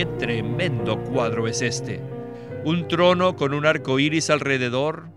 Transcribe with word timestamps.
qué 0.00 0.06
tremendo 0.06 0.98
cuadro 1.04 1.46
es 1.46 1.60
este. 1.60 2.00
Un 2.64 2.88
trono 2.88 3.36
con 3.36 3.52
un 3.52 3.66
arco 3.66 3.98
iris 3.98 4.30
alrededor 4.30 5.10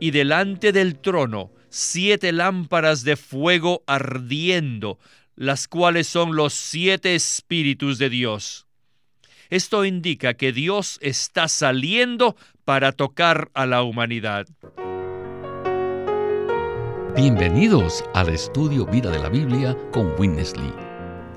y 0.00 0.10
delante 0.10 0.72
del 0.72 0.98
trono 0.98 1.52
siete 1.68 2.32
lámparas 2.32 3.04
de 3.04 3.14
fuego 3.14 3.84
ardiendo, 3.86 4.98
las 5.36 5.68
cuales 5.68 6.08
son 6.08 6.34
los 6.34 6.52
siete 6.52 7.14
espíritus 7.14 7.98
de 7.98 8.10
Dios. 8.10 8.66
Esto 9.50 9.84
indica 9.84 10.34
que 10.34 10.52
Dios 10.52 10.98
está 11.00 11.46
saliendo 11.46 12.34
para 12.64 12.90
tocar 12.90 13.52
a 13.54 13.66
la 13.66 13.84
humanidad. 13.84 14.48
Bienvenidos 17.14 18.04
al 18.14 18.30
estudio 18.30 18.84
Vida 18.84 19.12
de 19.12 19.20
la 19.20 19.28
Biblia 19.28 19.78
con 19.92 20.12
Winnesley. 20.18 20.83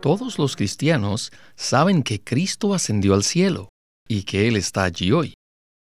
Todos 0.00 0.38
los 0.38 0.56
cristianos 0.56 1.32
saben 1.56 2.02
que 2.02 2.20
Cristo 2.20 2.74
ascendió 2.74 3.14
al 3.14 3.24
cielo 3.24 3.70
y 4.08 4.22
que 4.22 4.46
Él 4.46 4.56
está 4.56 4.84
allí 4.84 5.10
hoy. 5.10 5.34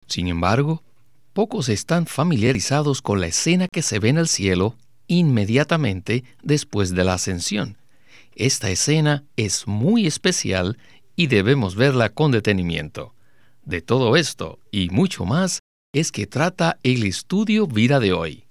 Sin 0.08 0.28
embargo, 0.28 0.84
pocos 1.34 1.70
están 1.70 2.06
familiarizados 2.06 3.02
con 3.02 3.22
la 3.22 3.28
escena 3.28 3.68
que 3.72 3.82
se 3.82 4.00
ve 4.00 4.10
en 4.10 4.18
el 4.18 4.28
cielo 4.28 4.76
inmediatamente 5.08 6.24
después 6.42 6.94
de 6.94 7.04
la 7.04 7.16
ascensión. 7.16 7.78
Esta 8.36 8.70
escena 8.70 9.24
es 9.36 9.68
muy 9.68 10.06
especial 10.06 10.78
y 11.16 11.28
debemos 11.28 11.76
verla 11.76 12.10
con 12.10 12.32
detenimiento. 12.32 13.14
De 13.64 13.82
todo 13.82 14.18
esto 14.18 14.60
y 14.72 14.90
mucho 14.90 15.26
más 15.26 15.60
es 15.94 16.12
que 16.12 16.28
trata 16.28 16.78
el 16.84 17.04
estudio 17.04 17.68
vida 17.68 18.00
de 18.00 18.14
hoy. 18.14 18.44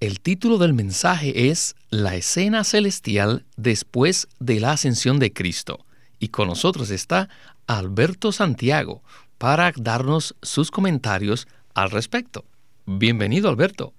El 0.00 0.20
título 0.20 0.58
del 0.58 0.74
mensaje 0.74 1.50
es 1.50 1.74
La 1.90 2.14
escena 2.14 2.62
celestial 2.62 3.44
después 3.56 4.28
de 4.38 4.60
la 4.60 4.70
ascensión 4.70 5.18
de 5.18 5.32
Cristo. 5.32 5.84
Y 6.20 6.28
con 6.28 6.46
nosotros 6.46 6.90
está 6.90 7.28
Alberto 7.66 8.30
Santiago 8.30 9.02
para 9.38 9.72
darnos 9.74 10.36
sus 10.40 10.70
comentarios 10.70 11.48
al 11.74 11.90
respecto. 11.90 12.44
Bienvenido, 12.86 13.48
Alberto. 13.48 13.92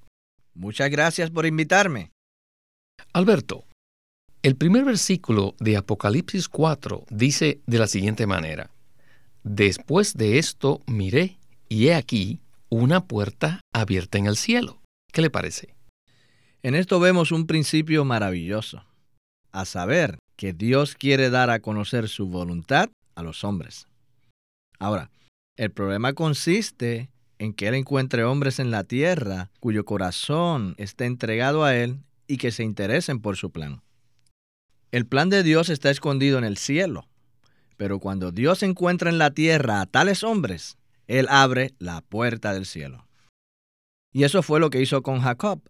Muchas 0.54 0.90
gracias 0.90 1.32
por 1.32 1.46
invitarme. 1.46 2.12
Alberto, 3.12 3.66
el 4.42 4.56
primer 4.56 4.86
versículo 4.86 5.54
de 5.60 5.76
Apocalipsis 5.76 6.48
4 6.48 7.08
dice 7.10 7.60
de 7.66 7.78
la 7.78 7.88
siguiente 7.88 8.26
manera, 8.26 8.72
Después 9.44 10.16
de 10.16 10.40
esto 10.40 10.80
miré 10.86 11.40
y 11.68 11.88
he 11.88 11.96
aquí 11.96 12.40
una 12.70 13.06
puerta 13.06 13.60
abierta 13.74 14.18
en 14.18 14.28
el 14.28 14.38
cielo. 14.38 14.82
¿Qué 15.12 15.22
le 15.22 15.30
parece? 15.30 15.79
En 16.62 16.76
esto 16.76 17.00
vemos 17.00 17.32
un 17.32 17.48
principio 17.48 18.04
maravilloso, 18.04 18.84
a 19.54 19.64
saber 19.64 20.20
que 20.36 20.52
Dios 20.52 20.96
quiere 20.96 21.30
dar 21.30 21.50
a 21.50 21.62
conocer 21.62 22.10
su 22.10 22.28
voluntad 22.28 22.90
a 23.16 23.24
los 23.24 23.46
hombres. 23.46 23.88
Ahora, 24.78 25.10
el 25.56 25.72
problema 25.72 26.12
consiste 26.14 27.10
en 27.38 27.54
que 27.54 27.70
Él 27.70 27.76
encuentre 27.76 28.26
hombres 28.26 28.60
en 28.60 28.72
la 28.72 28.84
tierra 28.84 29.52
cuyo 29.62 29.86
corazón 29.86 30.76
esté 30.78 31.06
entregado 31.06 31.64
a 31.64 31.76
Él 31.76 32.00
y 32.28 32.38
que 32.38 32.52
se 32.52 32.64
interesen 32.64 33.22
por 33.22 33.38
su 33.38 33.52
plan. 33.52 33.82
El 34.92 35.06
plan 35.06 35.30
de 35.30 35.44
Dios 35.44 35.70
está 35.70 35.90
escondido 35.90 36.38
en 36.38 36.44
el 36.44 36.58
cielo, 36.58 37.08
pero 37.78 38.00
cuando 38.00 38.34
Dios 38.34 38.64
encuentra 38.64 39.10
en 39.10 39.18
la 39.18 39.32
tierra 39.32 39.80
a 39.80 39.86
tales 39.86 40.26
hombres, 40.26 40.78
Él 41.08 41.28
abre 41.30 41.74
la 41.80 42.02
puerta 42.02 42.54
del 42.54 42.66
cielo. 42.66 43.08
Y 44.12 44.24
eso 44.24 44.44
fue 44.44 44.60
lo 44.60 44.70
que 44.70 44.82
hizo 44.82 45.02
con 45.04 45.22
Jacob. 45.22 45.62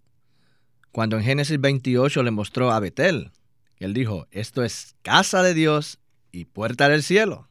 Cuando 0.91 1.17
en 1.17 1.23
Génesis 1.23 1.59
28 1.59 2.23
le 2.23 2.31
mostró 2.31 2.71
a 2.71 2.79
Betel, 2.79 3.31
él 3.77 3.93
dijo, 3.93 4.27
esto 4.31 4.63
es 4.63 4.95
casa 5.01 5.43
de 5.43 5.53
Dios 5.53 5.99
y 6.31 6.45
puerta 6.45 6.89
del 6.89 7.03
cielo. 7.03 7.47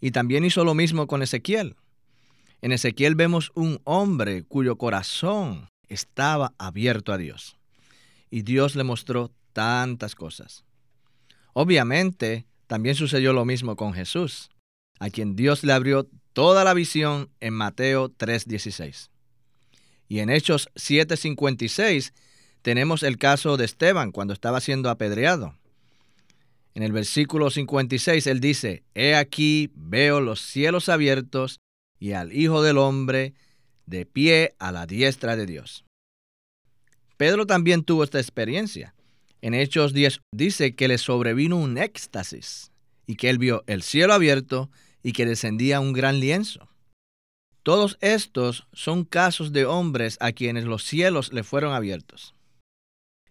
Y 0.00 0.10
también 0.10 0.44
hizo 0.44 0.64
lo 0.64 0.74
mismo 0.74 1.06
con 1.06 1.22
Ezequiel. 1.22 1.76
En 2.60 2.72
Ezequiel 2.72 3.14
vemos 3.14 3.52
un 3.54 3.80
hombre 3.84 4.44
cuyo 4.44 4.76
corazón 4.76 5.68
estaba 5.88 6.54
abierto 6.58 7.12
a 7.12 7.18
Dios. 7.18 7.56
Y 8.30 8.42
Dios 8.42 8.74
le 8.76 8.84
mostró 8.84 9.32
tantas 9.52 10.14
cosas. 10.14 10.64
Obviamente, 11.52 12.46
también 12.66 12.94
sucedió 12.94 13.32
lo 13.32 13.44
mismo 13.44 13.76
con 13.76 13.94
Jesús, 13.94 14.50
a 14.98 15.10
quien 15.10 15.36
Dios 15.36 15.64
le 15.64 15.72
abrió 15.72 16.08
toda 16.32 16.64
la 16.64 16.74
visión 16.74 17.30
en 17.40 17.54
Mateo 17.54 18.10
3:16. 18.10 19.10
Y 20.08 20.20
en 20.20 20.30
Hechos 20.30 20.68
7:56 20.74 22.12
tenemos 22.62 23.02
el 23.02 23.18
caso 23.18 23.56
de 23.56 23.64
Esteban 23.64 24.12
cuando 24.12 24.34
estaba 24.34 24.60
siendo 24.60 24.90
apedreado. 24.90 25.54
En 26.74 26.82
el 26.82 26.92
versículo 26.92 27.50
56 27.50 28.26
él 28.26 28.40
dice, 28.40 28.82
He 28.94 29.14
aquí 29.14 29.70
veo 29.74 30.20
los 30.20 30.40
cielos 30.40 30.88
abiertos 30.88 31.60
y 31.98 32.12
al 32.12 32.32
Hijo 32.32 32.62
del 32.62 32.78
Hombre 32.78 33.34
de 33.86 34.06
pie 34.06 34.54
a 34.58 34.70
la 34.70 34.86
diestra 34.86 35.36
de 35.36 35.46
Dios. 35.46 35.84
Pedro 37.16 37.46
también 37.46 37.82
tuvo 37.82 38.04
esta 38.04 38.20
experiencia. 38.20 38.94
En 39.40 39.54
Hechos 39.54 39.92
10 39.92 40.20
dice 40.32 40.74
que 40.74 40.88
le 40.88 40.98
sobrevino 40.98 41.56
un 41.56 41.78
éxtasis 41.78 42.70
y 43.06 43.16
que 43.16 43.30
él 43.30 43.38
vio 43.38 43.64
el 43.66 43.82
cielo 43.82 44.12
abierto 44.14 44.70
y 45.02 45.12
que 45.12 45.26
descendía 45.26 45.80
un 45.80 45.92
gran 45.92 46.20
lienzo. 46.20 46.68
Todos 47.62 47.98
estos 48.00 48.66
son 48.72 49.04
casos 49.04 49.52
de 49.52 49.64
hombres 49.66 50.16
a 50.20 50.32
quienes 50.32 50.64
los 50.64 50.84
cielos 50.84 51.32
le 51.32 51.42
fueron 51.42 51.74
abiertos. 51.74 52.34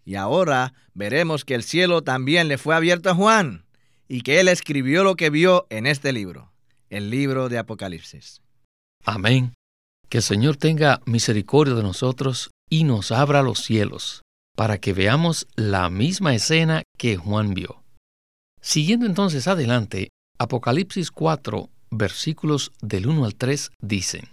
Y 0.08 0.16
ahora 0.16 0.74
veremos 0.94 1.44
que 1.44 1.54
el 1.54 1.64
cielo 1.64 2.02
también 2.02 2.48
le 2.48 2.58
fue 2.58 2.74
abierto 2.74 3.10
a 3.10 3.14
Juan 3.14 3.66
y 4.08 4.22
que 4.22 4.40
él 4.40 4.48
escribió 4.48 5.04
lo 5.04 5.18
que 5.18 5.30
vio 5.30 5.68
en 5.70 5.86
este 5.86 6.14
libro, 6.14 6.50
el 6.90 7.10
libro 7.10 7.50
de 7.50 7.58
Apocalipsis. 7.58 8.42
Amén. 9.04 9.54
Que 10.08 10.20
el 10.20 10.24
Señor 10.24 10.56
tenga 10.56 11.02
misericordia 11.06 11.76
de 11.76 11.84
nosotros 11.84 12.52
y 12.70 12.86
nos 12.86 13.12
abra 13.12 13.42
los 13.42 13.60
cielos 13.60 14.22
para 14.56 14.78
que 14.78 14.94
veamos 14.94 15.46
la 15.58 15.90
misma 15.90 16.34
escena 16.34 16.84
que 16.98 17.18
Juan 17.18 17.54
vio. 17.54 17.84
Siguiendo 18.62 19.06
entonces 19.08 19.46
adelante, 19.46 20.08
Apocalipsis 20.40 21.12
4, 21.12 21.70
versículos 21.92 22.72
del 22.82 23.08
1 23.08 23.26
al 23.26 23.36
3 23.36 23.72
dicen, 23.82 24.30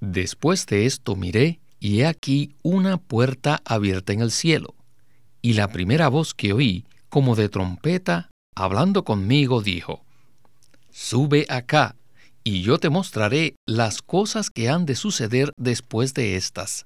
Después 0.00 0.64
de 0.64 0.86
esto 0.86 1.14
miré, 1.14 1.60
y 1.78 2.00
he 2.00 2.06
aquí 2.06 2.54
una 2.62 2.96
puerta 2.96 3.60
abierta 3.66 4.14
en 4.14 4.20
el 4.20 4.30
cielo 4.30 4.79
y 5.42 5.54
la 5.54 5.68
primera 5.68 6.08
voz 6.08 6.34
que 6.34 6.52
oí, 6.52 6.84
como 7.08 7.34
de 7.34 7.48
trompeta, 7.48 8.30
hablando 8.54 9.04
conmigo, 9.04 9.62
dijo, 9.62 10.04
Sube 10.90 11.46
acá, 11.48 11.96
y 12.44 12.62
yo 12.62 12.78
te 12.78 12.90
mostraré 12.90 13.54
las 13.66 14.02
cosas 14.02 14.50
que 14.50 14.68
han 14.68 14.86
de 14.86 14.96
suceder 14.96 15.52
después 15.56 16.14
de 16.14 16.36
estas. 16.36 16.84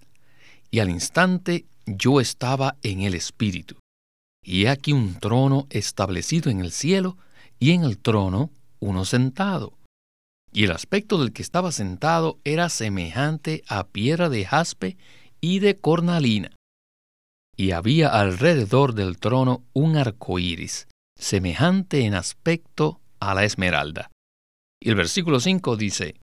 Y 0.70 0.80
al 0.80 0.90
instante 0.90 1.64
yo 1.86 2.20
estaba 2.20 2.76
en 2.82 3.02
el 3.02 3.14
Espíritu. 3.14 3.76
Y 4.42 4.66
aquí 4.66 4.92
un 4.92 5.14
trono 5.14 5.66
establecido 5.70 6.50
en 6.50 6.60
el 6.60 6.72
cielo, 6.72 7.16
y 7.58 7.70
en 7.70 7.84
el 7.84 7.98
trono 7.98 8.50
uno 8.80 9.04
sentado. 9.04 9.72
Y 10.52 10.64
el 10.64 10.72
aspecto 10.72 11.18
del 11.18 11.32
que 11.32 11.42
estaba 11.42 11.72
sentado 11.72 12.38
era 12.44 12.68
semejante 12.68 13.64
a 13.68 13.86
piedra 13.86 14.28
de 14.28 14.44
jaspe 14.44 14.96
y 15.40 15.58
de 15.60 15.76
cornalina 15.76 16.50
y 17.56 17.70
había 17.70 18.08
alrededor 18.08 18.94
del 18.94 19.18
trono 19.18 19.62
un 19.72 19.96
arco 19.96 20.38
iris, 20.38 20.88
semejante 21.18 22.04
en 22.04 22.14
aspecto 22.14 23.00
a 23.20 23.34
la 23.34 23.44
esmeralda. 23.44 24.10
Y 24.80 24.90
el 24.90 24.96
versículo 24.96 25.40
5 25.40 25.76
dice: 25.76 26.16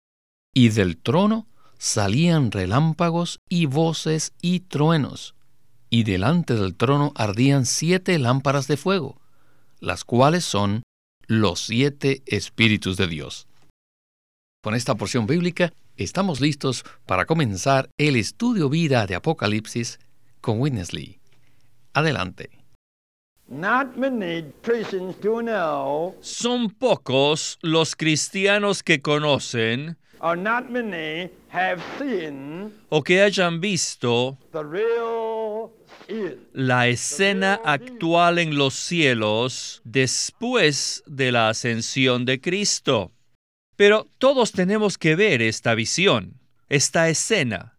Y 0.55 0.71
del 0.71 0.97
trono 0.97 1.47
salían 1.79 2.51
relámpagos 2.51 3.41
y 3.49 3.67
voces 3.67 4.33
y 4.43 4.61
truenos, 4.61 5.35
y 5.91 6.03
delante 6.05 6.55
del 6.55 6.75
trono 6.75 7.13
ardían 7.15 7.67
siete 7.67 8.19
lámparas 8.19 8.67
de 8.67 8.77
fuego, 8.77 9.21
las 9.81 10.05
cuales 10.05 10.45
son 10.45 10.83
los 11.27 11.61
siete 11.61 12.23
espíritus 12.27 12.97
de 12.97 13.07
Dios. 13.07 13.47
Con 14.63 14.75
esta 14.75 14.97
porción 14.97 15.27
bíblica 15.27 15.73
estamos 15.97 16.41
listos 16.41 16.85
para 17.07 17.27
comenzar 17.27 17.91
el 17.99 18.17
estudio 18.17 18.69
vida 18.69 19.07
de 19.07 19.15
Apocalipsis 19.15 20.01
con 20.49 20.61
Winnesley. 20.63 21.21
Adelante. 21.93 22.49
Son 26.23 26.71
pocos 26.71 27.59
los 27.61 27.95
cristianos 27.95 28.83
que 28.83 29.03
conocen 29.03 29.99
o 32.89 33.03
que 33.03 33.21
hayan 33.21 33.61
visto 33.61 34.39
la 36.55 36.89
escena 36.89 37.61
actual 37.63 38.39
en 38.39 38.57
los 38.57 38.73
cielos 38.73 39.83
después 39.85 41.03
de 41.05 41.31
la 41.31 41.51
ascensión 41.51 42.25
de 42.25 42.41
Cristo. 42.41 43.13
Pero 43.77 44.09
todos 44.17 44.53
tenemos 44.53 44.97
que 44.97 45.15
ver 45.15 45.43
esta 45.43 45.75
visión, 45.75 46.41
esta 46.71 47.11
escena. 47.11 47.75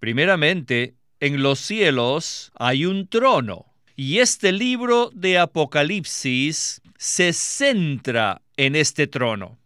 Primeramente, 0.00 0.97
en 1.20 1.42
los 1.42 1.58
cielos 1.58 2.52
hay 2.54 2.86
un 2.86 3.08
trono 3.08 3.66
y 3.96 4.18
este 4.18 4.52
libro 4.52 5.10
de 5.12 5.38
Apocalipsis 5.38 6.80
se 6.96 7.32
centra 7.32 8.42
en 8.56 8.76
este 8.76 9.06
trono. 9.06 9.58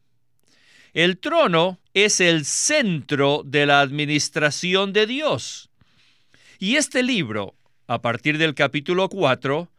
El 0.95 1.19
trono 1.19 1.79
es 1.95 2.21
el 2.21 2.45
centro 2.45 3.43
de 3.45 3.67
la 3.67 3.81
administración 3.81 4.93
de 4.93 5.07
Dios. 5.07 5.71
Y 6.59 6.77
este 6.77 7.03
libro, 7.03 7.55
a 7.87 8.01
partir 8.01 8.39
del 8.39 8.55
capítulo 8.55 9.09
4, 9.09 9.71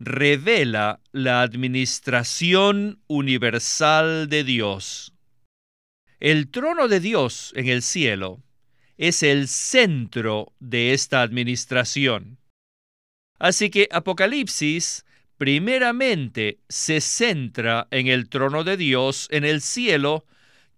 revela 0.00 1.00
la 1.12 1.42
administración 1.42 2.98
universal 3.06 4.28
de 4.28 4.44
Dios. 4.44 5.12
El 6.20 6.50
trono 6.50 6.88
de 6.88 7.00
Dios 7.00 7.52
en 7.56 7.68
el 7.68 7.82
cielo 7.82 8.42
es 8.98 9.22
el 9.22 9.48
centro 9.48 10.52
de 10.60 10.92
esta 10.92 11.22
administración. 11.22 12.38
Así 13.38 13.70
que 13.70 13.88
Apocalipsis 13.90 15.04
primeramente 15.36 16.58
se 16.68 17.00
centra 17.00 17.88
en 17.90 18.06
el 18.06 18.28
trono 18.28 18.64
de 18.64 18.76
Dios 18.76 19.28
en 19.30 19.44
el 19.44 19.60
cielo, 19.60 20.24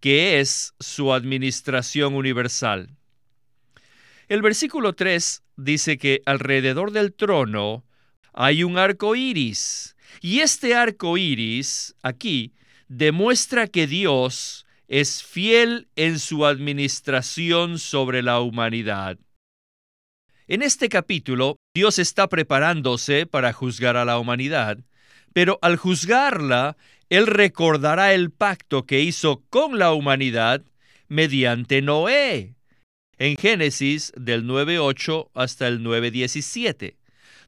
que 0.00 0.40
es 0.40 0.74
su 0.80 1.12
administración 1.12 2.14
universal. 2.14 2.90
El 4.28 4.42
versículo 4.42 4.94
3 4.94 5.42
dice 5.56 5.98
que 5.98 6.22
alrededor 6.26 6.90
del 6.90 7.12
trono 7.12 7.84
hay 8.32 8.64
un 8.64 8.78
arco 8.78 9.14
iris, 9.14 9.96
y 10.20 10.40
este 10.40 10.74
arco 10.74 11.16
iris 11.16 11.94
aquí 12.02 12.52
demuestra 12.88 13.66
que 13.66 13.86
Dios 13.86 14.65
es 14.88 15.22
fiel 15.22 15.88
en 15.96 16.18
su 16.18 16.46
administración 16.46 17.78
sobre 17.78 18.22
la 18.22 18.40
humanidad. 18.40 19.18
En 20.46 20.62
este 20.62 20.88
capítulo, 20.88 21.56
Dios 21.74 21.98
está 21.98 22.28
preparándose 22.28 23.26
para 23.26 23.52
juzgar 23.52 23.96
a 23.96 24.04
la 24.04 24.18
humanidad, 24.18 24.78
pero 25.32 25.58
al 25.60 25.76
juzgarla, 25.76 26.76
Él 27.10 27.26
recordará 27.26 28.14
el 28.14 28.30
pacto 28.30 28.86
que 28.86 29.00
hizo 29.00 29.42
con 29.50 29.78
la 29.78 29.92
humanidad 29.92 30.62
mediante 31.08 31.82
Noé, 31.82 32.54
en 33.18 33.36
Génesis 33.36 34.12
del 34.16 34.44
9.8 34.44 35.30
hasta 35.34 35.66
el 35.66 35.82
9.17 35.82 36.96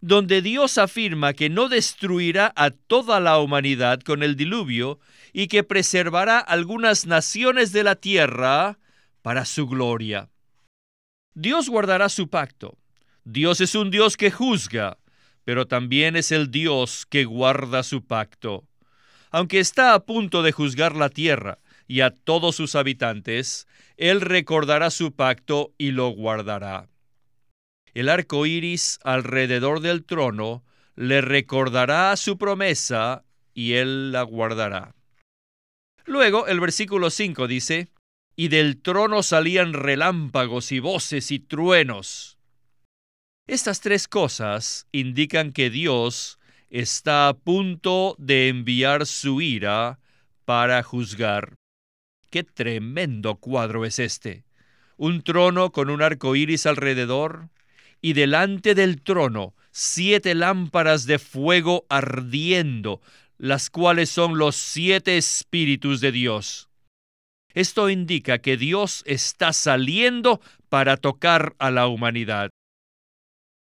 donde 0.01 0.43
Dios 0.43 0.79
afirma 0.79 1.33
que 1.33 1.51
no 1.51 1.69
destruirá 1.69 2.53
a 2.57 2.71
toda 2.71 3.21
la 3.21 3.39
humanidad 3.39 4.01
con 4.01 4.23
el 4.23 4.37
diluvio 4.37 5.01
y 5.33 5.49
que 5.49 5.65
preservará 5.65 6.39
algunas 6.39 7.07
naciones 7.07 7.73
de 7.73 7.85
la 7.85 7.97
tierra 7.97 8.79
para 9.23 9.45
su 9.45 9.67
gloria. 9.67 10.31
Dios 11.35 11.69
guardará 11.69 12.09
su 12.09 12.29
pacto. 12.29 12.79
Dios 13.25 13.61
es 13.61 13.75
un 13.75 13.91
Dios 13.91 14.17
que 14.17 14.31
juzga, 14.31 14.99
pero 15.45 15.67
también 15.67 16.17
es 16.17 16.33
el 16.33 16.51
Dios 16.51 17.07
que 17.07 17.25
guarda 17.25 17.83
su 17.83 18.05
pacto. 18.05 18.65
Aunque 19.31 19.61
está 19.61 19.95
a 19.95 20.05
punto 20.07 20.43
de 20.43 20.53
juzgar 20.53 20.97
la 20.97 21.11
tierra 21.11 21.59
y 21.87 22.01
a 22.01 22.11
todos 22.11 22.57
sus 22.57 22.75
habitantes, 22.75 23.67
Él 23.97 24.21
recordará 24.21 24.91
su 24.91 25.13
pacto 25.13 25.75
y 25.77 25.91
lo 25.91 26.09
guardará. 26.11 26.89
El 27.99 28.09
arco 28.09 28.47
iris 28.47 29.01
alrededor 29.03 29.81
del 29.81 30.05
trono 30.05 30.63
le 30.95 31.21
recordará 31.21 32.17
su 32.17 32.39
promesa 32.39 33.25
y 33.55 33.73
él 33.73 34.13
la 34.13 34.23
guardará. 34.23 34.95
Luego 36.05 36.47
el 36.47 36.61
versículo 36.61 37.11
5 37.11 37.49
dice, 37.49 37.89
y 38.37 38.51
del 38.51 38.81
trono 38.81 39.25
salían 39.25 39.73
relámpagos 39.73 40.71
y 40.71 40.79
voces 40.79 41.33
y 41.33 41.41
truenos. 41.41 42.39
Estas 43.49 43.81
tres 43.81 44.07
cosas 44.07 44.87
indican 44.93 45.51
que 45.51 45.69
Dios 45.69 46.39
está 46.71 47.27
a 47.27 47.35
punto 47.35 48.15
de 48.17 48.47
enviar 48.47 49.07
su 49.07 49.41
ira 49.41 49.99
para 50.45 50.85
juzgar. 50.85 51.57
Qué 52.31 52.45
tremendo 52.45 53.41
cuadro 53.41 53.85
es 53.85 53.99
este. 53.99 54.45
Un 54.97 55.23
trono 55.23 55.73
con 55.73 55.91
un 55.91 56.01
arco 56.01 56.37
iris 56.37 56.65
alrededor, 56.65 57.49
y 58.01 58.13
delante 58.13 58.75
del 58.75 59.03
trono 59.03 59.55
siete 59.71 60.35
lámparas 60.35 61.07
de 61.07 61.19
fuego 61.19 61.87
ardiendo, 61.89 63.01
las 63.37 63.71
cuales 63.71 64.11
son 64.11 64.39
los 64.39 64.57
siete 64.57 65.17
espíritus 65.17 66.01
de 66.01 66.13
Dios. 66.13 66.69
Esto 67.55 67.89
indica 67.89 68.39
que 68.39 68.57
Dios 68.57 69.03
está 69.07 69.53
saliendo 69.53 70.41
para 70.69 70.97
tocar 70.97 71.55
a 71.59 71.71
la 71.71 71.87
humanidad. 71.87 72.51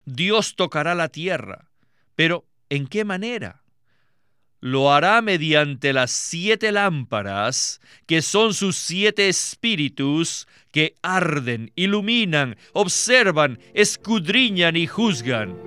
Dios 0.05 0.55
tocará 0.55 0.95
la 0.95 1.09
tierra, 1.09 1.71
pero 2.15 2.45
¿en 2.69 2.87
qué 2.87 3.05
manera? 3.05 3.62
Lo 4.63 4.93
hará 4.93 5.21
mediante 5.21 5.91
las 5.91 6.09
siete 6.09 6.71
lámparas, 6.71 7.81
que 8.05 8.21
son 8.21 8.53
sus 8.53 8.77
siete 8.77 9.27
espíritus, 9.27 10.47
que 10.71 10.95
arden, 11.01 11.73
iluminan, 11.75 12.55
observan, 12.71 13.59
escudriñan 13.73 14.77
y 14.77 14.87
juzgan. 14.87 15.57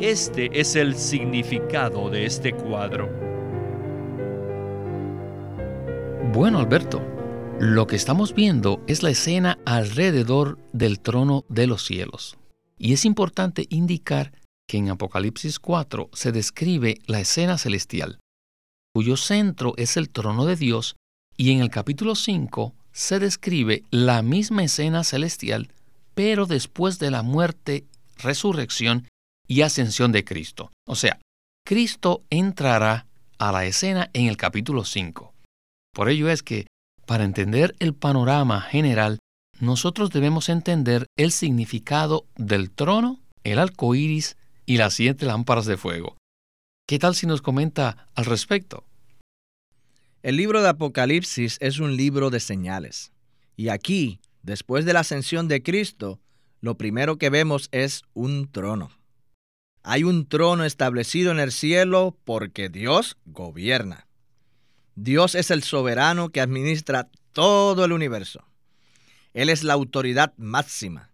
Este 0.00 0.48
es 0.58 0.74
el 0.74 0.94
significado 0.94 2.08
de 2.08 2.24
este 2.24 2.54
cuadro. 2.54 3.10
Bueno, 6.32 6.60
Alberto, 6.60 7.02
lo 7.60 7.86
que 7.86 7.96
estamos 7.96 8.34
viendo 8.34 8.82
es 8.86 9.02
la 9.02 9.10
escena 9.10 9.58
alrededor 9.66 10.58
del 10.72 11.00
trono 11.00 11.44
de 11.50 11.66
los 11.66 11.84
cielos. 11.84 12.38
Y 12.78 12.94
es 12.94 13.04
importante 13.04 13.66
indicar 13.68 14.32
que 14.68 14.76
en 14.76 14.90
Apocalipsis 14.90 15.58
4 15.58 16.10
se 16.12 16.30
describe 16.30 16.98
la 17.06 17.20
escena 17.20 17.58
celestial, 17.58 18.20
cuyo 18.94 19.16
centro 19.16 19.74
es 19.76 19.96
el 19.96 20.10
trono 20.10 20.44
de 20.44 20.56
Dios, 20.56 20.96
y 21.36 21.52
en 21.52 21.60
el 21.60 21.70
capítulo 21.70 22.14
5 22.14 22.74
se 22.92 23.18
describe 23.18 23.82
la 23.90 24.22
misma 24.22 24.64
escena 24.64 25.04
celestial, 25.04 25.72
pero 26.14 26.46
después 26.46 26.98
de 26.98 27.10
la 27.10 27.22
muerte, 27.22 27.86
resurrección 28.18 29.08
y 29.46 29.62
ascensión 29.62 30.12
de 30.12 30.24
Cristo. 30.24 30.70
O 30.86 30.96
sea, 30.96 31.18
Cristo 31.64 32.22
entrará 32.28 33.06
a 33.38 33.52
la 33.52 33.64
escena 33.64 34.10
en 34.12 34.26
el 34.26 34.36
capítulo 34.36 34.84
5. 34.84 35.32
Por 35.94 36.08
ello 36.08 36.28
es 36.28 36.42
que, 36.42 36.66
para 37.06 37.24
entender 37.24 37.74
el 37.78 37.94
panorama 37.94 38.60
general, 38.60 39.18
nosotros 39.60 40.10
debemos 40.10 40.48
entender 40.48 41.06
el 41.16 41.32
significado 41.32 42.26
del 42.36 42.70
trono, 42.70 43.20
el 43.44 43.58
arco 43.58 43.94
iris 43.94 44.36
y 44.68 44.76
las 44.76 44.92
siete 44.92 45.24
lámparas 45.24 45.64
de 45.64 45.78
fuego. 45.78 46.18
¿Qué 46.86 46.98
tal 46.98 47.14
si 47.14 47.26
nos 47.26 47.40
comenta 47.40 48.10
al 48.14 48.26
respecto? 48.26 48.84
El 50.22 50.36
libro 50.36 50.60
de 50.60 50.68
Apocalipsis 50.68 51.56
es 51.60 51.78
un 51.78 51.96
libro 51.96 52.28
de 52.28 52.38
señales. 52.38 53.10
Y 53.56 53.70
aquí, 53.70 54.20
después 54.42 54.84
de 54.84 54.92
la 54.92 55.00
ascensión 55.00 55.48
de 55.48 55.62
Cristo, 55.62 56.20
lo 56.60 56.76
primero 56.76 57.16
que 57.16 57.30
vemos 57.30 57.70
es 57.72 58.02
un 58.12 58.52
trono. 58.52 58.90
Hay 59.84 60.04
un 60.04 60.28
trono 60.28 60.66
establecido 60.66 61.32
en 61.32 61.40
el 61.40 61.50
cielo 61.50 62.18
porque 62.24 62.68
Dios 62.68 63.16
gobierna. 63.24 64.06
Dios 64.96 65.34
es 65.34 65.50
el 65.50 65.62
soberano 65.62 66.28
que 66.28 66.42
administra 66.42 67.08
todo 67.32 67.86
el 67.86 67.92
universo. 67.92 68.44
Él 69.32 69.48
es 69.48 69.64
la 69.64 69.72
autoridad 69.72 70.34
máxima. 70.36 71.10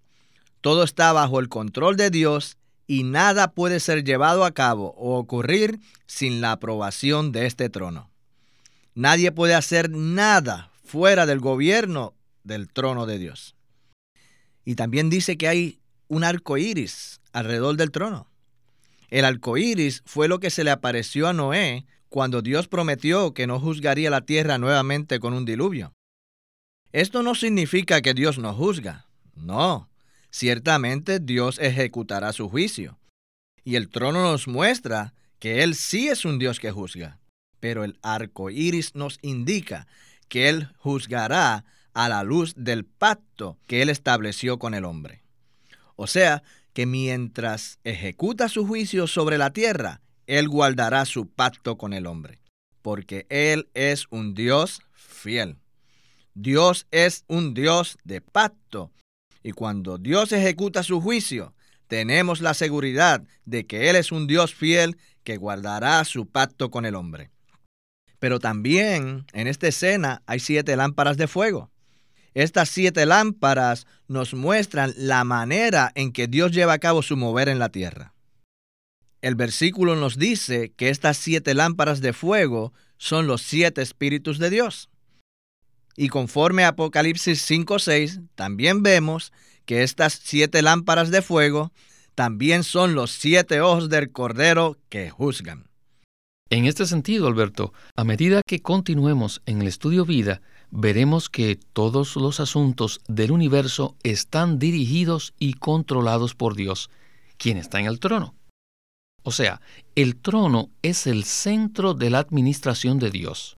Todo 0.61 0.83
está 0.83 1.13
bajo 1.13 1.39
el 1.39 1.49
control 1.49 1.97
de 1.97 2.11
Dios 2.11 2.59
y 2.87 3.05
nada 3.05 3.53
puede 3.53 3.81
ser 3.81 4.05
llevado 4.05 4.45
a 4.45 4.53
cabo 4.53 4.95
o 4.97 5.19
ocurrir 5.19 5.81
sin 6.07 6.41
la 6.41 6.53
aprobación 6.53 7.33
de 7.33 7.47
este 7.47 7.69
trono. 7.69 8.11
Nadie 8.95 9.33
puede 9.33 9.55
hacer 9.55 9.91
nada 9.91 10.71
fuera 10.85 11.27
del 11.27 11.41
gobierno 11.41 12.15
del 12.45 12.69
trono 12.69 13.07
de 13.07 13.19
Dios. 13.19 13.57
Y 14.65 14.77
también 14.77 15.11
dice 15.11 15.37
que 15.37 15.49
hay 15.49 15.81
un 16.09 16.25
arco 16.25 16.57
iris 16.57 17.21
alrededor 17.33 17.77
del 17.77 17.91
trono. 17.91 18.29
El 19.11 19.25
arco 19.25 19.57
iris 19.57 20.03
fue 20.07 20.29
lo 20.29 20.41
que 20.41 20.51
se 20.51 20.65
le 20.65 20.71
apareció 20.71 21.29
a 21.29 21.33
Noé 21.33 21.87
cuando 22.09 22.43
Dios 22.43 22.69
prometió 22.69 23.35
que 23.35 23.47
no 23.47 23.59
juzgaría 23.59 24.11
la 24.11 24.21
tierra 24.21 24.59
nuevamente 24.59 25.19
con 25.19 25.35
un 25.35 25.45
diluvio. 25.45 25.93
Esto 26.93 27.23
no 27.23 27.35
significa 27.35 28.03
que 28.03 28.15
Dios 28.15 28.39
no 28.39 28.55
juzga, 28.55 29.07
no, 29.35 29.89
ciertamente 30.35 31.21
Dios 31.21 31.61
ejecutará 31.61 32.33
su 32.33 32.49
juicio. 32.49 32.99
Y 33.63 33.77
el 33.77 33.89
trono 33.89 34.23
nos 34.23 34.49
muestra 34.49 35.15
que 35.39 35.63
Él 35.63 35.77
sí 35.77 36.09
es 36.09 36.25
un 36.25 36.41
Dios 36.41 36.59
que 36.59 36.73
juzga. 36.73 37.21
Pero 37.61 37.85
el 37.85 37.99
arco 38.03 38.51
iris 38.51 38.97
nos 38.97 39.19
indica 39.23 39.87
que 40.29 40.49
Él 40.49 40.71
juzgará 40.77 41.65
a 41.93 42.09
la 42.09 42.25
luz 42.25 42.55
del 42.57 42.85
pacto 42.85 43.59
que 43.69 43.81
Él 43.81 43.91
estableció 43.91 44.59
con 44.59 44.75
el 44.75 44.85
hombre. 44.85 45.23
O 45.95 46.09
sea, 46.09 46.43
que 46.73 46.85
mientras 46.85 47.79
ejecuta 47.85 48.49
su 48.49 48.67
juicio 48.67 49.07
sobre 49.07 49.39
la 49.39 49.53
tierra, 49.53 50.01
Él 50.27 50.49
guardará 50.49 51.05
su 51.05 51.29
pacto 51.29 51.79
con 51.79 51.93
el 51.93 52.07
hombre, 52.07 52.41
porque 52.83 53.27
Él 53.29 53.69
es 53.75 54.07
un 54.11 54.35
Dios 54.35 54.83
fiel. 54.95 55.59
Dios 56.35 56.89
es 56.91 57.25
un 57.29 57.55
Dios 57.55 57.99
de 58.03 58.21
pacto, 58.21 58.91
y 59.45 59.53
cuando 59.53 59.99
Dios 59.99 60.33
ejecuta 60.33 60.83
su 60.83 61.01
juicio, 61.01 61.55
tenemos 61.87 62.41
la 62.41 62.55
seguridad 62.55 63.23
de 63.45 63.67
que 63.67 63.91
Él 63.91 63.95
es 63.95 64.11
un 64.11 64.27
Dios 64.27 64.55
fiel 64.55 64.97
que 65.23 65.37
guardará 65.37 66.03
su 66.05 66.27
pacto 66.27 66.71
con 66.71 66.87
el 66.87 66.95
hombre. 66.95 67.31
Pero 68.19 68.41
también 68.41 69.27
en 69.35 69.47
esta 69.47 69.69
escena 69.69 70.23
hay 70.27 70.41
siete 70.41 70.75
lámparas 70.77 71.19
de 71.19 71.29
fuego. 71.29 71.71
Estas 72.33 72.71
siete 72.71 73.05
lámparas 73.05 73.87
nos 74.09 74.33
muestran 74.33 74.95
la 74.97 75.25
manera 75.25 75.93
en 75.95 76.11
que 76.13 76.27
Dios 76.27 76.51
lleva 76.51 76.73
a 76.73 76.79
cabo 76.79 77.03
su 77.03 77.17
mover 77.17 77.51
en 77.51 77.59
la 77.59 77.69
tierra. 77.69 78.15
El 79.21 79.35
versículo 79.35 79.95
nos 79.95 80.19
dice 80.19 80.73
que 80.75 80.89
estas 80.89 81.19
siete 81.19 81.53
lámparas 81.53 82.01
de 82.01 82.15
fuego 82.15 82.73
son 82.97 83.27
los 83.27 83.43
siete 83.43 83.83
espíritus 83.83 84.39
de 84.39 84.49
Dios. 84.49 84.89
Y 85.97 86.09
conforme 86.09 86.65
a 86.65 86.69
Apocalipsis 86.69 87.49
5.6, 87.49 88.29
también 88.35 88.83
vemos 88.83 89.33
que 89.65 89.83
estas 89.83 90.21
siete 90.23 90.63
lámparas 90.63 91.11
de 91.11 91.23
fuego 91.23 91.73
también 92.15 92.65
son 92.65 92.95
los 92.95 93.11
siete 93.11 93.61
ojos 93.61 93.89
del 93.89 94.13
Cordero 94.13 94.77
que 94.89 95.11
juzgan. 95.11 95.69
En 96.51 96.67
este 96.67 96.87
sentido, 96.87 97.27
Alberto, 97.27 97.73
a 97.97 98.05
medida 98.05 98.43
que 98.47 98.61
continuemos 98.61 99.43
en 99.47 99.63
el 99.63 99.69
estudio 99.69 100.05
vida, 100.05 100.43
veremos 100.71 101.31
que 101.31 101.59
todos 101.73 102.17
los 102.17 102.39
asuntos 102.39 103.01
del 103.09 103.33
universo 103.33 103.97
están 104.03 104.59
dirigidos 104.59 105.35
y 105.39 105.55
controlados 105.55 106.35
por 106.35 106.55
Dios, 106.55 106.91
quien 107.39 107.57
está 107.57 107.81
en 107.81 107.87
el 107.87 107.99
trono. 107.99 108.35
O 109.23 109.33
sea, 109.33 109.63
el 109.95 110.17
trono 110.17 110.71
es 110.83 111.07
el 111.07 111.25
centro 111.25 111.95
de 111.95 112.11
la 112.11 112.19
administración 112.19 112.99
de 112.99 113.11
Dios. 113.11 113.57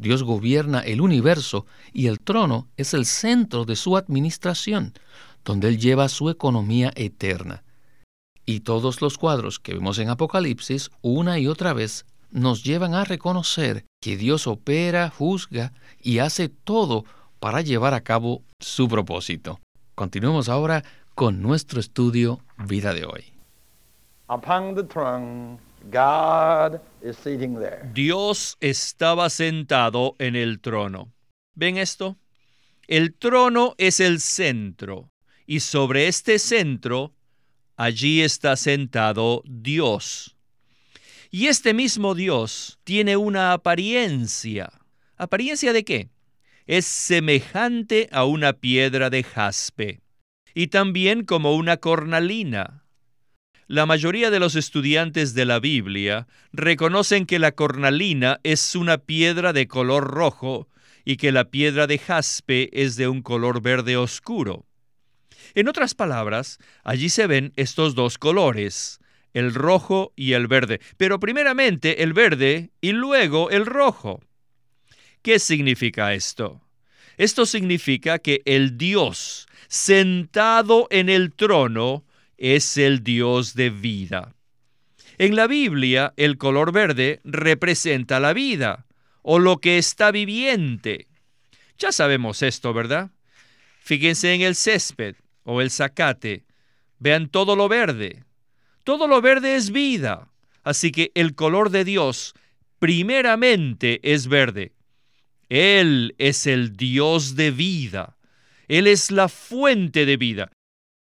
Dios 0.00 0.22
gobierna 0.22 0.80
el 0.80 1.02
universo 1.02 1.66
y 1.92 2.06
el 2.06 2.20
trono 2.20 2.68
es 2.78 2.94
el 2.94 3.04
centro 3.04 3.66
de 3.66 3.76
su 3.76 3.98
administración, 3.98 4.94
donde 5.44 5.68
Él 5.68 5.78
lleva 5.78 6.08
su 6.08 6.30
economía 6.30 6.90
eterna. 6.96 7.62
Y 8.46 8.60
todos 8.60 9.02
los 9.02 9.18
cuadros 9.18 9.58
que 9.58 9.74
vemos 9.74 9.98
en 9.98 10.08
Apocalipsis 10.08 10.90
una 11.02 11.38
y 11.38 11.46
otra 11.46 11.74
vez 11.74 12.06
nos 12.30 12.64
llevan 12.64 12.94
a 12.94 13.04
reconocer 13.04 13.84
que 14.00 14.16
Dios 14.16 14.46
opera, 14.46 15.10
juzga 15.10 15.74
y 16.00 16.18
hace 16.18 16.48
todo 16.48 17.04
para 17.38 17.60
llevar 17.60 17.92
a 17.92 18.00
cabo 18.00 18.42
su 18.58 18.88
propósito. 18.88 19.60
Continuemos 19.94 20.48
ahora 20.48 20.82
con 21.14 21.42
nuestro 21.42 21.78
estudio 21.78 22.40
Vida 22.56 22.94
de 22.94 23.04
hoy. 23.04 23.24
Dios 27.92 28.56
estaba 28.60 29.30
sentado 29.30 30.16
en 30.18 30.36
el 30.36 30.60
trono. 30.60 31.12
¿Ven 31.54 31.76
esto? 31.78 32.18
El 32.86 33.14
trono 33.14 33.74
es 33.78 34.00
el 34.00 34.20
centro 34.20 35.10
y 35.46 35.60
sobre 35.60 36.08
este 36.08 36.38
centro 36.38 37.14
allí 37.76 38.20
está 38.20 38.56
sentado 38.56 39.42
Dios. 39.46 40.36
Y 41.30 41.46
este 41.46 41.74
mismo 41.74 42.14
Dios 42.14 42.78
tiene 42.84 43.16
una 43.16 43.52
apariencia. 43.52 44.72
¿Apariencia 45.16 45.72
de 45.72 45.84
qué? 45.84 46.08
Es 46.66 46.86
semejante 46.86 48.08
a 48.12 48.24
una 48.24 48.52
piedra 48.52 49.10
de 49.10 49.22
jaspe 49.22 50.00
y 50.54 50.68
también 50.68 51.24
como 51.24 51.54
una 51.54 51.76
cornalina. 51.76 52.79
La 53.70 53.86
mayoría 53.86 54.32
de 54.32 54.40
los 54.40 54.56
estudiantes 54.56 55.32
de 55.32 55.44
la 55.44 55.60
Biblia 55.60 56.26
reconocen 56.52 57.24
que 57.24 57.38
la 57.38 57.52
cornalina 57.52 58.40
es 58.42 58.74
una 58.74 58.98
piedra 58.98 59.52
de 59.52 59.68
color 59.68 60.10
rojo 60.10 60.66
y 61.04 61.18
que 61.18 61.30
la 61.30 61.52
piedra 61.52 61.86
de 61.86 61.98
jaspe 61.98 62.68
es 62.72 62.96
de 62.96 63.06
un 63.06 63.22
color 63.22 63.62
verde 63.62 63.96
oscuro. 63.96 64.66
En 65.54 65.68
otras 65.68 65.94
palabras, 65.94 66.58
allí 66.82 67.10
se 67.10 67.28
ven 67.28 67.52
estos 67.54 67.94
dos 67.94 68.18
colores, 68.18 68.98
el 69.34 69.54
rojo 69.54 70.12
y 70.16 70.32
el 70.32 70.48
verde, 70.48 70.80
pero 70.96 71.20
primeramente 71.20 72.02
el 72.02 72.12
verde 72.12 72.72
y 72.80 72.90
luego 72.90 73.50
el 73.50 73.66
rojo. 73.66 74.20
¿Qué 75.22 75.38
significa 75.38 76.12
esto? 76.12 76.60
Esto 77.18 77.46
significa 77.46 78.18
que 78.18 78.42
el 78.46 78.76
Dios 78.76 79.46
sentado 79.68 80.88
en 80.90 81.08
el 81.08 81.32
trono 81.32 82.04
es 82.40 82.78
el 82.78 83.04
Dios 83.04 83.54
de 83.54 83.70
vida. 83.70 84.34
En 85.18 85.36
la 85.36 85.46
Biblia, 85.46 86.14
el 86.16 86.38
color 86.38 86.72
verde 86.72 87.20
representa 87.22 88.18
la 88.18 88.32
vida 88.32 88.86
o 89.22 89.38
lo 89.38 89.58
que 89.58 89.76
está 89.76 90.10
viviente. 90.10 91.06
Ya 91.78 91.92
sabemos 91.92 92.42
esto, 92.42 92.72
¿verdad? 92.72 93.10
Fíjense 93.82 94.32
en 94.32 94.40
el 94.40 94.56
césped 94.56 95.16
o 95.44 95.60
el 95.60 95.70
zacate. 95.70 96.44
Vean 96.98 97.28
todo 97.28 97.54
lo 97.56 97.68
verde. 97.68 98.24
Todo 98.84 99.06
lo 99.06 99.20
verde 99.20 99.56
es 99.56 99.70
vida. 99.70 100.28
Así 100.64 100.90
que 100.92 101.12
el 101.14 101.34
color 101.34 101.68
de 101.68 101.84
Dios 101.84 102.34
primeramente 102.78 104.00
es 104.02 104.28
verde. 104.28 104.72
Él 105.50 106.14
es 106.16 106.46
el 106.46 106.76
Dios 106.76 107.36
de 107.36 107.50
vida. 107.50 108.16
Él 108.68 108.86
es 108.86 109.10
la 109.10 109.28
fuente 109.28 110.06
de 110.06 110.16
vida. 110.16 110.50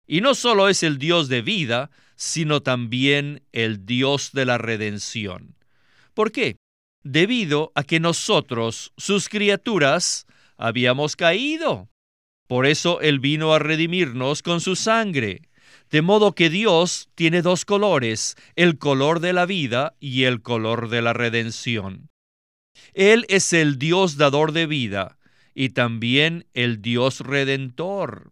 Y 0.08 0.22
no 0.22 0.36
solo 0.36 0.70
es 0.70 0.84
el 0.84 0.98
Dios 0.98 1.30
de 1.30 1.42
vida, 1.42 1.90
sino 2.16 2.62
también 2.62 3.44
el 3.52 3.86
Dios 3.86 4.32
de 4.34 4.46
la 4.46 4.58
redención. 4.58 5.56
¿Por 6.14 6.32
qué? 6.32 6.58
Debido 7.04 7.72
a 7.76 7.84
que 7.84 8.00
nosotros, 8.00 8.94
sus 8.98 9.30
criaturas, 9.30 10.26
habíamos 10.58 11.16
caído. 11.16 11.90
Por 12.48 12.66
eso 12.66 13.02
Él 13.02 13.20
vino 13.20 13.54
a 13.54 13.60
redimirnos 13.60 14.44
con 14.44 14.62
su 14.62 14.76
sangre. 14.76 15.42
De 15.90 16.02
modo 16.02 16.34
que 16.34 16.50
Dios 16.50 17.10
tiene 17.16 17.42
dos 17.42 17.66
colores, 17.66 18.36
el 18.56 18.78
color 18.78 19.20
de 19.20 19.34
la 19.34 19.46
vida 19.46 19.96
y 20.00 20.24
el 20.24 20.42
color 20.42 20.90
de 20.90 21.02
la 21.02 21.14
redención. 21.14 22.10
Él 22.94 23.26
es 23.30 23.54
el 23.54 23.78
Dios 23.80 24.18
dador 24.18 24.52
de 24.52 24.66
vida 24.66 25.18
y 25.54 25.70
también 25.70 26.46
el 26.54 26.82
Dios 26.82 27.20
redentor. 27.20 28.32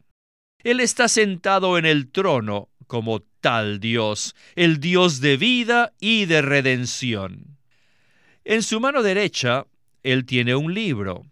Él 0.64 0.80
está 0.80 1.08
sentado 1.08 1.78
en 1.78 1.86
el 1.86 2.10
trono 2.10 2.70
como 2.88 3.22
tal 3.40 3.80
Dios, 3.80 4.36
el 4.56 4.80
Dios 4.80 5.22
de 5.22 5.38
vida 5.38 5.94
y 6.00 6.26
de 6.26 6.42
redención. 6.42 7.58
En 8.44 8.64
su 8.64 8.80
mano 8.80 9.04
derecha, 9.04 9.66
Él 10.04 10.26
tiene 10.26 10.56
un 10.56 10.74
libro. 10.74 11.26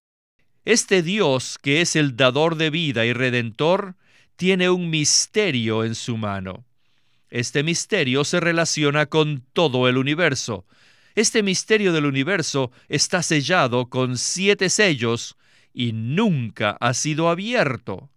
Este 0.65 1.01
Dios, 1.01 1.57
que 1.61 1.81
es 1.81 1.95
el 1.95 2.15
dador 2.15 2.55
de 2.55 2.69
vida 2.69 3.05
y 3.05 3.13
redentor, 3.13 3.95
tiene 4.35 4.69
un 4.69 4.89
misterio 4.89 5.83
en 5.83 5.95
su 5.95 6.17
mano. 6.17 6.65
Este 7.29 7.63
misterio 7.63 8.23
se 8.23 8.39
relaciona 8.39 9.05
con 9.05 9.43
todo 9.53 9.87
el 9.87 9.97
universo. 9.97 10.65
Este 11.15 11.43
misterio 11.43 11.91
del 11.93 12.05
universo 12.05 12.71
está 12.87 13.21
sellado 13.21 13.89
con 13.89 14.17
siete 14.17 14.69
sellos 14.69 15.35
y 15.73 15.91
nunca 15.91 16.77
ha 16.79 16.93
sido 16.93 17.29
abierto. 17.29 18.09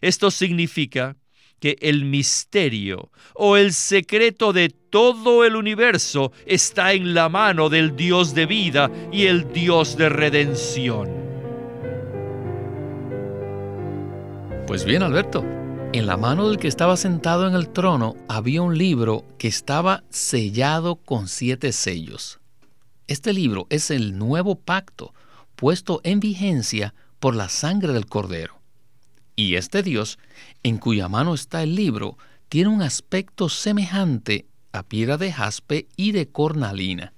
Esto 0.00 0.30
significa 0.30 1.16
que 1.60 1.76
el 1.80 2.04
misterio 2.04 3.10
o 3.34 3.56
el 3.56 3.72
secreto 3.72 4.52
de 4.52 4.68
todo 4.68 5.44
el 5.44 5.56
universo 5.56 6.32
está 6.46 6.92
en 6.92 7.14
la 7.14 7.28
mano 7.28 7.68
del 7.68 7.96
Dios 7.96 8.34
de 8.34 8.46
vida 8.46 8.90
y 9.12 9.26
el 9.26 9.52
Dios 9.52 9.96
de 9.96 10.08
redención. 10.08 11.08
Pues 14.66 14.84
bien, 14.84 15.02
Alberto, 15.02 15.44
en 15.92 16.06
la 16.06 16.16
mano 16.16 16.48
del 16.48 16.58
que 16.58 16.68
estaba 16.68 16.96
sentado 16.96 17.46
en 17.46 17.54
el 17.54 17.68
trono 17.68 18.16
había 18.28 18.62
un 18.62 18.76
libro 18.76 19.24
que 19.38 19.46
estaba 19.46 20.02
sellado 20.10 20.96
con 20.96 21.28
siete 21.28 21.72
sellos. 21.72 22.40
Este 23.06 23.32
libro 23.32 23.66
es 23.70 23.90
el 23.90 24.18
nuevo 24.18 24.56
pacto 24.56 25.14
puesto 25.54 26.00
en 26.02 26.20
vigencia 26.20 26.94
por 27.20 27.36
la 27.36 27.48
sangre 27.48 27.92
del 27.92 28.06
cordero. 28.06 28.63
Y 29.36 29.56
este 29.56 29.82
Dios, 29.82 30.18
en 30.62 30.78
cuya 30.78 31.08
mano 31.08 31.34
está 31.34 31.62
el 31.62 31.74
libro, 31.74 32.16
tiene 32.48 32.70
un 32.70 32.82
aspecto 32.82 33.48
semejante 33.48 34.46
a 34.72 34.82
piedra 34.84 35.16
de 35.16 35.32
jaspe 35.32 35.88
y 35.96 36.12
de 36.12 36.28
cornalina. 36.28 37.12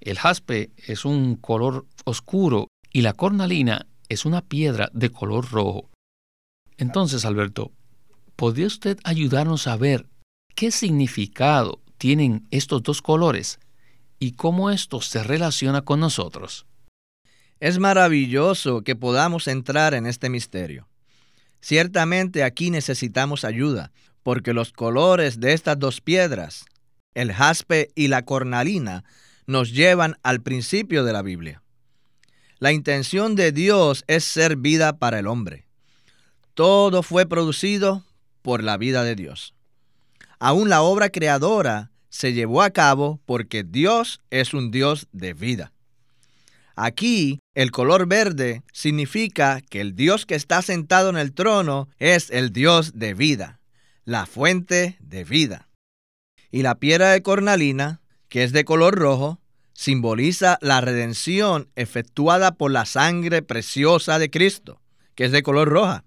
El 0.00 0.18
jaspe 0.18 0.70
es 0.76 1.04
un 1.04 1.36
color 1.36 1.86
oscuro 2.04 2.68
y 2.92 3.02
la 3.02 3.12
cornalina 3.12 3.86
es 4.08 4.24
una 4.24 4.42
piedra 4.42 4.90
de 4.92 5.10
color 5.10 5.50
rojo. 5.50 5.90
Entonces, 6.76 7.24
Alberto, 7.24 7.72
¿podría 8.36 8.66
usted 8.66 8.98
ayudarnos 9.04 9.66
a 9.66 9.76
ver 9.76 10.06
qué 10.54 10.70
significado 10.70 11.80
tienen 11.98 12.46
estos 12.50 12.82
dos 12.82 13.02
colores 13.02 13.58
y 14.18 14.32
cómo 14.32 14.70
esto 14.70 15.00
se 15.00 15.22
relaciona 15.22 15.82
con 15.82 16.00
nosotros? 16.00 16.66
Es 17.58 17.78
maravilloso 17.78 18.82
que 18.82 18.96
podamos 18.96 19.48
entrar 19.48 19.94
en 19.94 20.06
este 20.06 20.28
misterio. 20.28 20.86
Ciertamente 21.66 22.44
aquí 22.44 22.70
necesitamos 22.70 23.44
ayuda, 23.44 23.90
porque 24.22 24.52
los 24.52 24.70
colores 24.70 25.40
de 25.40 25.52
estas 25.52 25.76
dos 25.76 26.00
piedras, 26.00 26.64
el 27.12 27.32
jaspe 27.32 27.90
y 27.96 28.06
la 28.06 28.24
cornalina, 28.24 29.02
nos 29.48 29.72
llevan 29.72 30.16
al 30.22 30.42
principio 30.42 31.02
de 31.02 31.12
la 31.12 31.22
Biblia. 31.22 31.64
La 32.60 32.70
intención 32.70 33.34
de 33.34 33.50
Dios 33.50 34.04
es 34.06 34.22
ser 34.22 34.54
vida 34.54 34.98
para 35.00 35.18
el 35.18 35.26
hombre. 35.26 35.66
Todo 36.54 37.02
fue 37.02 37.26
producido 37.26 38.04
por 38.42 38.62
la 38.62 38.76
vida 38.76 39.02
de 39.02 39.16
Dios. 39.16 39.52
Aún 40.38 40.68
la 40.68 40.82
obra 40.82 41.08
creadora 41.08 41.90
se 42.10 42.32
llevó 42.32 42.62
a 42.62 42.70
cabo 42.70 43.18
porque 43.26 43.64
Dios 43.64 44.20
es 44.30 44.54
un 44.54 44.70
Dios 44.70 45.08
de 45.10 45.34
vida. 45.34 45.72
Aquí 46.76 47.40
el 47.54 47.70
color 47.70 48.06
verde 48.06 48.62
significa 48.70 49.62
que 49.62 49.80
el 49.80 49.96
Dios 49.96 50.26
que 50.26 50.34
está 50.34 50.60
sentado 50.60 51.08
en 51.08 51.16
el 51.16 51.32
trono 51.32 51.88
es 51.98 52.30
el 52.30 52.52
Dios 52.52 52.98
de 52.98 53.14
vida, 53.14 53.60
la 54.04 54.26
fuente 54.26 54.98
de 55.00 55.24
vida. 55.24 55.68
Y 56.50 56.62
la 56.62 56.74
piedra 56.74 57.12
de 57.12 57.22
cornalina, 57.22 58.02
que 58.28 58.44
es 58.44 58.52
de 58.52 58.66
color 58.66 58.94
rojo, 58.94 59.40
simboliza 59.72 60.58
la 60.60 60.82
redención 60.82 61.70
efectuada 61.76 62.56
por 62.56 62.70
la 62.70 62.84
sangre 62.84 63.40
preciosa 63.40 64.18
de 64.18 64.30
Cristo, 64.30 64.82
que 65.14 65.24
es 65.24 65.32
de 65.32 65.42
color 65.42 65.70
roja. 65.70 66.04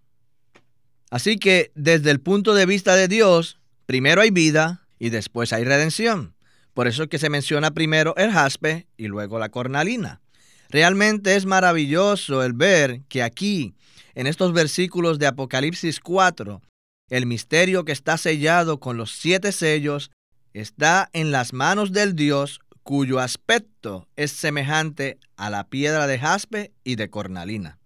Así 1.09 1.39
que 1.39 1.71
desde 1.73 2.11
el 2.11 2.19
punto 2.19 2.53
de 2.53 2.67
vista 2.67 2.95
de 2.95 3.07
Dios, 3.07 3.59
primero 3.87 4.21
hay 4.21 4.29
vida 4.29 4.87
y 4.99 5.09
después 5.09 5.51
hay 5.51 5.63
redención. 5.63 6.35
Por 6.75 6.87
eso 6.87 7.03
es 7.03 7.09
que 7.09 7.17
se 7.17 7.31
menciona 7.31 7.71
primero 7.71 8.15
el 8.17 8.31
jaspe 8.31 8.87
y 8.97 9.07
luego 9.07 9.39
la 9.39 9.49
cornalina. 9.49 10.21
Realmente 10.69 11.35
es 11.35 11.45
maravilloso 11.45 12.43
el 12.43 12.53
ver 12.53 13.01
que 13.09 13.23
aquí, 13.23 13.73
en 14.13 14.27
estos 14.27 14.53
versículos 14.53 15.17
de 15.17 15.25
Apocalipsis 15.25 15.99
4, 15.99 16.61
el 17.09 17.25
misterio 17.25 17.85
que 17.85 17.91
está 17.91 18.17
sellado 18.17 18.79
con 18.79 18.95
los 18.95 19.11
siete 19.11 19.51
sellos 19.51 20.11
está 20.53 21.09
en 21.13 21.31
las 21.31 21.53
manos 21.53 21.91
del 21.91 22.15
Dios 22.15 22.59
cuyo 22.83 23.19
aspecto 23.19 24.07
es 24.15 24.31
semejante 24.31 25.19
a 25.37 25.49
la 25.49 25.67
piedra 25.67 26.05
de 26.05 26.19
jaspe 26.19 26.71
y 26.83 26.95
de 26.95 27.09
cornalina. 27.09 27.79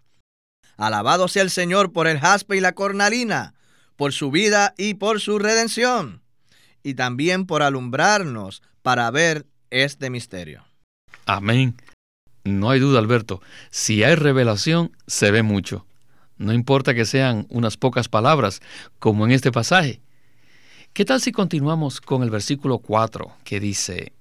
Alabado 0.75 1.27
sea 1.27 1.43
el 1.43 1.51
Señor 1.51 1.93
por 1.93 2.07
el 2.07 2.19
jaspe 2.19 2.57
y 2.57 2.59
la 2.59 2.73
cornalina, 2.73 3.53
por 3.95 4.11
su 4.11 4.31
vida 4.31 4.73
y 4.77 4.95
por 4.95 5.21
su 5.21 5.39
redención, 5.39 6.21
y 6.83 6.95
también 6.95 7.45
por 7.45 7.63
alumbrarnos 7.63 8.61
para 8.81 9.09
ver 9.11 9.45
este 9.69 10.09
misterio. 10.09 10.65
Amén. 11.25 11.75
No 12.43 12.69
hay 12.69 12.79
duda, 12.79 13.00
Alberto. 13.00 13.41
Si 13.69 14.03
hay 14.03 14.15
revelación, 14.15 14.91
se 15.07 15.31
ve 15.31 15.43
mucho. 15.43 15.85
No 16.38 16.51
importa 16.51 16.93
que 16.93 17.05
sean 17.05 17.47
unas 17.50 17.77
pocas 17.77 18.09
palabras, 18.09 18.62
como 19.00 19.25
en 19.25 19.31
este 19.31 19.51
pasaje. 19.51 20.01
¿Qué 20.91 21.05
tal 21.05 21.21
si 21.21 21.31
continuamos 21.31 22.01
con 22.01 22.21
el 22.21 22.29
versículo 22.29 22.79
4, 22.79 23.31
que 23.43 23.59
dice, 23.59 24.12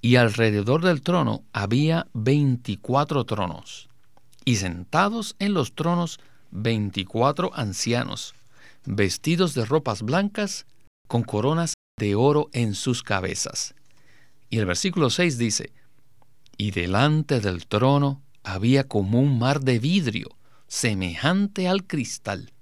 Y 0.00 0.16
alrededor 0.16 0.84
del 0.84 1.02
trono 1.02 1.42
había 1.52 2.06
veinticuatro 2.12 3.24
tronos, 3.24 3.88
y 4.44 4.56
sentados 4.56 5.34
en 5.38 5.52
los 5.52 5.74
tronos 5.74 6.20
veinticuatro 6.50 7.50
ancianos, 7.54 8.34
vestidos 8.84 9.54
de 9.54 9.64
ropas 9.64 10.02
blancas, 10.02 10.66
con 11.08 11.24
coronas 11.24 11.74
de 11.98 12.14
oro 12.14 12.48
en 12.52 12.74
sus 12.74 13.02
cabezas. 13.02 13.74
Y 14.48 14.58
el 14.58 14.66
versículo 14.66 15.10
6 15.10 15.38
dice, 15.38 15.72
y 16.56 16.70
delante 16.70 17.40
del 17.40 17.66
trono 17.66 18.22
había 18.42 18.84
como 18.84 19.20
un 19.20 19.38
mar 19.38 19.60
de 19.60 19.78
vidrio, 19.78 20.28
semejante 20.66 21.68
al 21.68 21.86
cristal, 21.86 22.52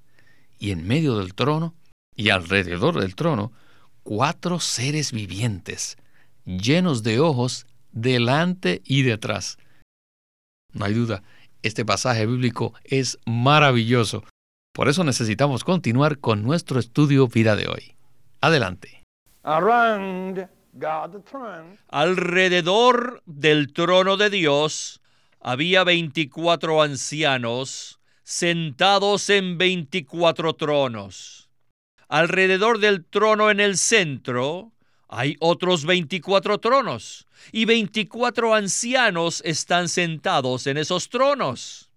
y 0.58 0.70
en 0.72 0.86
medio 0.86 1.18
del 1.18 1.34
trono 1.34 1.74
y 2.14 2.30
alrededor 2.30 3.00
del 3.00 3.14
trono, 3.14 3.52
cuatro 4.02 4.60
seres 4.60 5.12
vivientes, 5.12 5.96
llenos 6.44 7.02
de 7.02 7.20
ojos 7.20 7.66
delante 7.92 8.82
y 8.84 9.02
detrás. 9.02 9.58
No 10.72 10.84
hay 10.84 10.94
duda, 10.94 11.22
este 11.62 11.84
pasaje 11.84 12.26
bíblico 12.26 12.74
es 12.84 13.18
maravilloso. 13.26 14.24
Por 14.72 14.88
eso 14.88 15.04
necesitamos 15.04 15.64
continuar 15.64 16.18
con 16.18 16.42
nuestro 16.42 16.78
estudio 16.78 17.26
vida 17.28 17.56
de 17.56 17.68
hoy. 17.68 17.94
Adelante. 18.40 19.02
Alrededor 21.88 23.22
del 23.26 23.72
trono 23.72 24.16
de 24.16 24.30
Dios 24.30 25.00
había 25.40 25.84
veinticuatro 25.84 26.82
ancianos 26.82 27.98
sentados 28.22 29.28
en 29.30 29.58
veinticuatro 29.58 30.54
tronos. 30.54 31.48
Alrededor 32.08 32.78
del 32.78 33.04
trono 33.04 33.50
en 33.50 33.58
el 33.60 33.76
centro 33.76 34.72
hay 35.08 35.36
otros 35.40 35.84
veinticuatro 35.84 36.58
tronos 36.58 37.26
y 37.50 37.64
veinticuatro 37.64 38.54
ancianos 38.54 39.42
están 39.44 39.88
sentados 39.88 40.68
en 40.68 40.76
esos 40.76 41.08
tronos. 41.08 41.90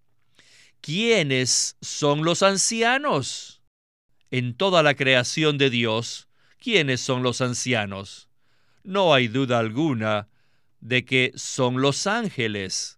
¿Quiénes 0.81 1.77
son 1.81 2.25
los 2.25 2.41
ancianos? 2.41 3.61
En 4.31 4.55
toda 4.55 4.81
la 4.81 4.95
creación 4.95 5.59
de 5.59 5.69
Dios, 5.69 6.27
¿quiénes 6.57 7.01
son 7.01 7.21
los 7.21 7.39
ancianos? 7.41 8.29
No 8.83 9.13
hay 9.13 9.27
duda 9.27 9.59
alguna 9.59 10.27
de 10.79 11.05
que 11.05 11.31
son 11.35 11.81
los 11.81 12.07
ángeles. 12.07 12.97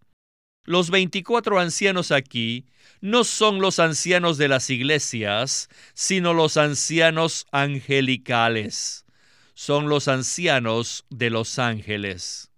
Los 0.63 0.89
24 0.89 1.59
ancianos 1.59 2.11
aquí 2.11 2.65
no 3.01 3.23
son 3.23 3.59
los 3.59 3.77
ancianos 3.79 4.37
de 4.37 4.47
las 4.47 4.69
iglesias, 4.71 5.69
sino 5.93 6.33
los 6.33 6.57
ancianos 6.57 7.45
angelicales. 7.51 9.05
Son 9.53 9.87
los 9.87 10.07
ancianos 10.07 11.05
de 11.09 11.29
los 11.29 11.59
ángeles. 11.59 12.51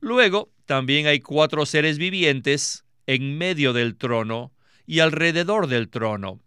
Luego, 0.00 0.50
también 0.66 1.06
hay 1.06 1.20
cuatro 1.20 1.64
seres 1.64 1.96
vivientes 1.96 2.84
en 3.06 3.38
medio 3.38 3.72
del 3.72 3.96
trono 3.96 4.52
y 4.84 4.98
alrededor 4.98 5.68
del 5.68 5.88
trono. 5.88 6.40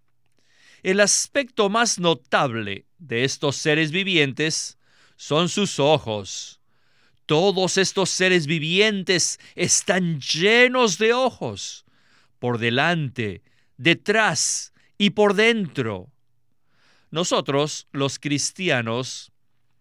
El 0.83 0.99
aspecto 0.99 1.69
más 1.69 1.99
notable 1.99 2.85
de 2.97 3.23
estos 3.23 3.55
seres 3.55 3.91
vivientes 3.91 4.77
son 5.19 5.49
sus 5.49 5.79
ojos. 5.79 6.61
Todos 7.25 7.77
estos 7.77 8.09
seres 8.09 8.47
vivientes 8.47 9.37
están 9.53 10.21
llenos 10.21 10.97
de 10.97 11.11
ojos, 11.11 11.83
por 12.39 12.57
delante, 12.57 13.43
detrás 13.75 14.71
y 14.97 15.09
por 15.09 15.33
dentro. 15.33 16.09
Nosotros, 17.11 17.85
los 17.91 18.17
cristianos, 18.17 19.33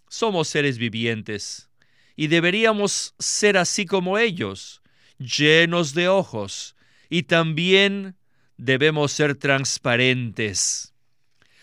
somos 0.09 0.49
seres 0.49 0.77
vivientes 0.77 1.71
y 2.17 2.27
deberíamos 2.27 3.15
ser 3.21 3.59
así 3.59 3.87
como 3.87 4.19
ellos, 4.19 4.83
llenos 5.19 5.95
de 5.95 6.09
ojos, 6.09 6.75
y 7.09 7.23
también 7.23 8.17
debemos 8.57 9.13
ser 9.13 9.37
transparentes. 9.37 10.95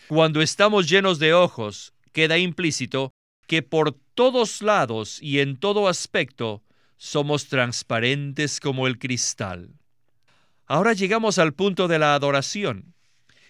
Cuando 0.08 0.40
estamos 0.40 0.88
llenos 0.88 1.18
de 1.18 1.34
ojos, 1.34 1.92
queda 2.12 2.38
implícito 2.38 3.12
que 3.46 3.62
por 3.62 3.92
todos 4.14 4.62
lados 4.62 5.18
y 5.22 5.40
en 5.40 5.56
todo 5.56 5.88
aspecto 5.88 6.62
somos 6.96 7.48
transparentes 7.48 8.60
como 8.60 8.86
el 8.86 8.98
cristal. 8.98 9.70
Ahora 10.66 10.94
llegamos 10.94 11.38
al 11.38 11.52
punto 11.52 11.86
de 11.86 11.98
la 11.98 12.14
adoración. 12.14 12.94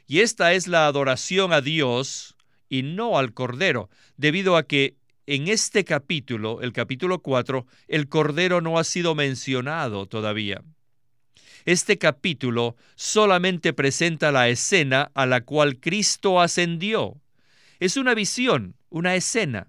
Y 0.06 0.20
esta 0.20 0.52
es 0.52 0.66
la 0.66 0.86
adoración 0.86 1.52
a 1.52 1.60
Dios 1.60 2.36
y 2.68 2.82
no 2.82 3.18
al 3.18 3.32
Cordero, 3.32 3.90
debido 4.16 4.56
a 4.56 4.64
que 4.64 4.96
en 5.26 5.48
este 5.48 5.84
capítulo, 5.84 6.60
el 6.62 6.72
capítulo 6.72 7.20
4, 7.20 7.66
el 7.88 8.08
Cordero 8.08 8.60
no 8.60 8.78
ha 8.78 8.84
sido 8.84 9.14
mencionado 9.14 10.06
todavía. 10.06 10.62
Este 11.64 11.98
capítulo 11.98 12.76
solamente 12.94 13.72
presenta 13.72 14.30
la 14.30 14.48
escena 14.48 15.10
a 15.14 15.26
la 15.26 15.40
cual 15.40 15.80
Cristo 15.80 16.40
ascendió. 16.40 17.20
Es 17.80 17.96
una 17.96 18.14
visión, 18.14 18.76
una 18.88 19.16
escena 19.16 19.68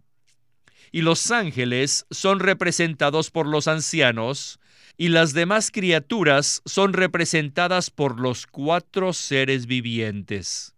y 0.92 1.02
los 1.02 1.32
ángeles 1.32 2.06
son 2.12 2.40
representados 2.40 3.32
por 3.32 3.48
los 3.48 3.68
ancianos, 3.68 4.60
y 4.98 5.10
las 5.10 5.34
demás 5.34 5.70
criaturas 5.72 6.62
son 6.66 6.94
representadas 6.94 7.92
por 7.92 8.20
los 8.20 8.48
cuatro 8.48 9.14
seres 9.14 9.68
vivientes. 9.68 10.74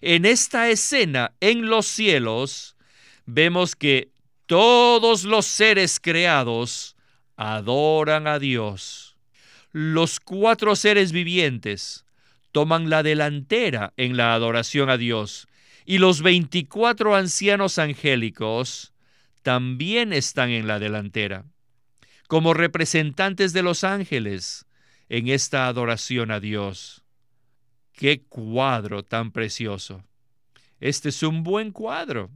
En 0.00 0.24
esta 0.24 0.70
escena 0.70 1.32
en 1.40 1.66
los 1.66 1.86
cielos 1.86 2.76
vemos 3.26 3.76
que 3.76 4.10
todos 4.46 5.24
los 5.24 5.46
seres 5.46 6.00
creados 6.00 6.96
adoran 7.36 8.26
a 8.26 8.38
Dios. 8.38 9.16
Los 9.72 10.18
cuatro 10.18 10.74
seres 10.74 11.12
vivientes 11.12 12.04
toman 12.50 12.90
la 12.90 13.02
delantera 13.02 13.92
en 13.96 14.16
la 14.16 14.34
adoración 14.34 14.90
a 14.90 14.96
Dios 14.96 15.48
y 15.84 15.98
los 15.98 16.22
veinticuatro 16.22 17.14
ancianos 17.14 17.78
angélicos 17.78 18.91
también 19.42 20.12
están 20.12 20.50
en 20.50 20.66
la 20.66 20.78
delantera. 20.78 21.44
como 22.28 22.54
representantes 22.54 23.52
de 23.52 23.62
los 23.62 23.84
ángeles 23.84 24.64
en 25.10 25.28
esta 25.28 25.66
adoración 25.66 26.30
a 26.30 26.40
Dios. 26.40 27.04
¡Qué 27.92 28.22
cuadro 28.22 29.02
tan 29.02 29.32
precioso! 29.32 30.02
Este 30.80 31.10
es 31.10 31.22
un 31.22 31.42
buen 31.42 31.72
cuadro. 31.72 32.30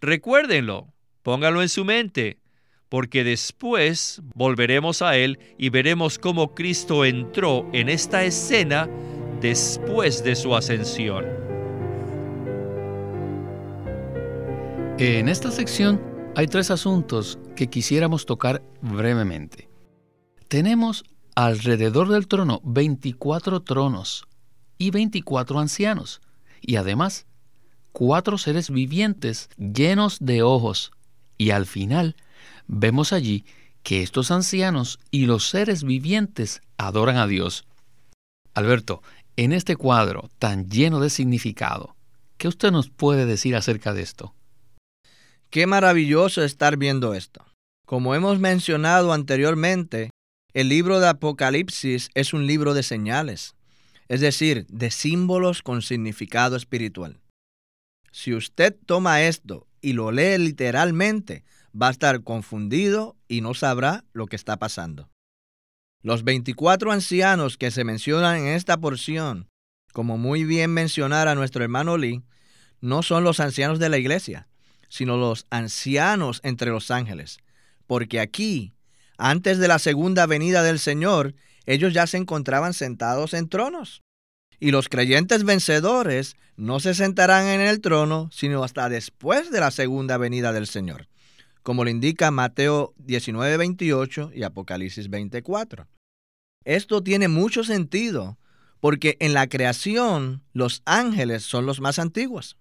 Recuérdenlo, 0.00 0.92
póngalo 1.22 1.62
en 1.62 1.68
su 1.68 1.84
mente, 1.84 2.40
porque 2.88 3.22
después 3.22 4.20
volveremos 4.34 5.00
a 5.00 5.16
él 5.16 5.38
y 5.58 5.68
veremos 5.68 6.18
cómo 6.18 6.52
Cristo 6.52 7.04
entró 7.04 7.70
en 7.72 7.88
esta 7.88 8.24
escena 8.24 8.88
después 9.40 10.24
de 10.24 10.34
su 10.34 10.56
ascensión. 10.56 11.24
En 14.98 15.28
esta 15.28 15.52
sección 15.52 16.13
hay 16.36 16.48
tres 16.48 16.70
asuntos 16.70 17.38
que 17.54 17.68
quisiéramos 17.68 18.26
tocar 18.26 18.62
brevemente. 18.82 19.68
Tenemos 20.48 21.04
alrededor 21.36 22.08
del 22.08 22.26
trono 22.26 22.60
24 22.64 23.62
tronos 23.62 24.26
y 24.76 24.90
24 24.90 25.60
ancianos, 25.60 26.20
y 26.60 26.76
además 26.76 27.26
cuatro 27.92 28.38
seres 28.38 28.70
vivientes 28.70 29.48
llenos 29.58 30.18
de 30.20 30.42
ojos, 30.42 30.90
y 31.38 31.50
al 31.50 31.66
final 31.66 32.16
vemos 32.66 33.12
allí 33.12 33.44
que 33.84 34.02
estos 34.02 34.30
ancianos 34.30 34.98
y 35.10 35.26
los 35.26 35.48
seres 35.48 35.84
vivientes 35.84 36.62
adoran 36.78 37.16
a 37.16 37.28
Dios. 37.28 37.64
Alberto, 38.54 39.02
en 39.36 39.52
este 39.52 39.76
cuadro 39.76 40.30
tan 40.38 40.68
lleno 40.68 41.00
de 41.00 41.10
significado, 41.10 41.94
¿qué 42.38 42.48
usted 42.48 42.72
nos 42.72 42.90
puede 42.90 43.26
decir 43.26 43.54
acerca 43.54 43.92
de 43.92 44.02
esto? 44.02 44.34
Qué 45.54 45.68
maravilloso 45.68 46.42
estar 46.42 46.76
viendo 46.76 47.14
esto. 47.14 47.46
Como 47.86 48.16
hemos 48.16 48.40
mencionado 48.40 49.12
anteriormente, 49.12 50.10
el 50.52 50.68
libro 50.68 50.98
de 50.98 51.06
Apocalipsis 51.06 52.10
es 52.14 52.34
un 52.34 52.48
libro 52.48 52.74
de 52.74 52.82
señales, 52.82 53.54
es 54.08 54.20
decir, 54.20 54.66
de 54.68 54.90
símbolos 54.90 55.62
con 55.62 55.82
significado 55.82 56.56
espiritual. 56.56 57.20
Si 58.10 58.34
usted 58.34 58.74
toma 58.84 59.22
esto 59.22 59.68
y 59.80 59.92
lo 59.92 60.10
lee 60.10 60.38
literalmente, 60.38 61.44
va 61.72 61.86
a 61.86 61.92
estar 61.92 62.24
confundido 62.24 63.14
y 63.28 63.40
no 63.40 63.54
sabrá 63.54 64.02
lo 64.12 64.26
que 64.26 64.34
está 64.34 64.56
pasando. 64.56 65.08
Los 66.02 66.24
24 66.24 66.90
ancianos 66.90 67.58
que 67.58 67.70
se 67.70 67.84
mencionan 67.84 68.38
en 68.38 68.46
esta 68.48 68.76
porción, 68.76 69.46
como 69.92 70.18
muy 70.18 70.42
bien 70.42 70.72
mencionara 70.72 71.36
nuestro 71.36 71.62
hermano 71.62 71.96
Lee, 71.96 72.24
no 72.80 73.04
son 73.04 73.22
los 73.22 73.38
ancianos 73.38 73.78
de 73.78 73.88
la 73.88 73.98
iglesia, 73.98 74.48
sino 74.94 75.16
los 75.16 75.46
ancianos 75.50 76.40
entre 76.44 76.70
los 76.70 76.90
ángeles, 76.90 77.38
porque 77.88 78.20
aquí, 78.20 78.72
antes 79.18 79.58
de 79.58 79.66
la 79.66 79.80
segunda 79.80 80.26
venida 80.26 80.62
del 80.62 80.78
Señor, 80.78 81.34
ellos 81.66 81.92
ya 81.92 82.06
se 82.06 82.16
encontraban 82.16 82.74
sentados 82.74 83.34
en 83.34 83.48
tronos. 83.48 84.02
Y 84.60 84.70
los 84.70 84.88
creyentes 84.88 85.42
vencedores 85.42 86.36
no 86.56 86.78
se 86.78 86.94
sentarán 86.94 87.46
en 87.46 87.60
el 87.60 87.80
trono, 87.80 88.30
sino 88.32 88.62
hasta 88.62 88.88
después 88.88 89.50
de 89.50 89.58
la 89.58 89.72
segunda 89.72 90.16
venida 90.16 90.52
del 90.52 90.68
Señor 90.68 91.08
como 91.64 91.82
lo 91.82 91.88
indica 91.88 92.30
Mateo 92.30 92.92
19, 92.98 93.56
28 93.56 94.32
y 94.34 94.42
Apocalipsis 94.42 95.08
24. 95.08 95.88
Esto 96.66 97.02
tiene 97.02 97.28
mucho 97.28 97.64
sentido 97.64 98.36
porque 98.80 99.16
en 99.18 99.32
la 99.32 99.46
creación 99.46 100.42
los 100.52 100.82
ángeles 100.84 101.42
son 101.42 101.64
los 101.64 101.80
más 101.80 101.98
antiguos. 101.98 102.58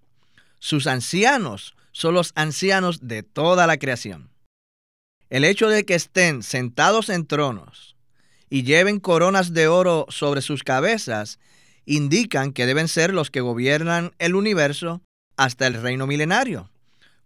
Sus 0.57 0.87
ancianos 0.87 1.75
son 1.93 2.13
los 2.13 2.33
ancianos 2.35 3.07
de 3.07 3.23
toda 3.23 3.65
la 3.65 3.77
creación. 3.77 4.29
El 5.29 5.45
hecho 5.45 5.69
de 5.69 5.85
que 5.85 5.95
estén 5.95 6.43
sentados 6.43 7.07
en 7.07 7.25
tronos 7.25 7.95
y 8.49 8.63
lleven 8.63 8.99
coronas 8.99 9.53
de 9.53 9.69
oro 9.69 10.05
sobre 10.09 10.41
sus 10.41 10.63
cabezas 10.63 11.39
indican 11.85 12.51
que 12.51 12.65
deben 12.65 12.89
ser 12.89 13.13
los 13.13 13.31
que 13.31 13.39
gobiernan 13.39 14.11
el 14.19 14.35
universo 14.35 15.01
hasta 15.37 15.65
el 15.67 15.81
reino 15.81 16.05
milenario 16.05 16.69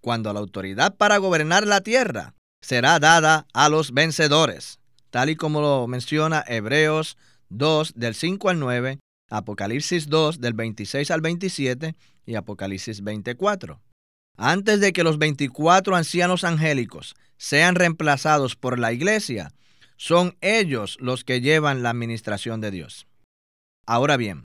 cuando 0.08 0.32
la 0.32 0.40
autoridad 0.40 0.96
para 0.96 1.18
gobernar 1.18 1.68
la 1.68 1.82
tierra 1.82 2.34
será 2.62 2.98
dada 2.98 3.46
a 3.54 3.68
los 3.68 3.94
vencedores, 3.94 4.80
tal 5.10 5.30
y 5.30 5.36
como 5.36 5.60
lo 5.60 5.86
menciona 5.88 6.46
Hebreos 6.48 7.18
2 7.50 7.94
del 7.96 8.16
5 8.16 8.50
al 8.50 8.60
9, 8.60 9.00
Apocalipsis 9.30 10.08
2 10.08 10.40
del 10.40 10.54
26 10.54 11.12
al 11.12 11.20
27 11.20 11.96
y 12.26 12.36
Apocalipsis 12.36 13.04
24. 13.04 13.82
Antes 14.38 14.80
de 14.80 14.94
que 14.94 15.04
los 15.04 15.18
24 15.18 15.96
ancianos 15.96 16.44
angélicos 16.44 17.16
sean 17.38 17.76
reemplazados 17.76 18.56
por 18.56 18.80
la 18.80 18.94
iglesia, 18.94 19.52
son 19.98 20.38
ellos 20.42 20.98
los 21.02 21.24
que 21.24 21.42
llevan 21.42 21.82
la 21.82 21.90
administración 21.90 22.62
de 22.62 22.72
Dios. 22.72 23.08
Ahora 23.86 24.16
bien, 24.16 24.44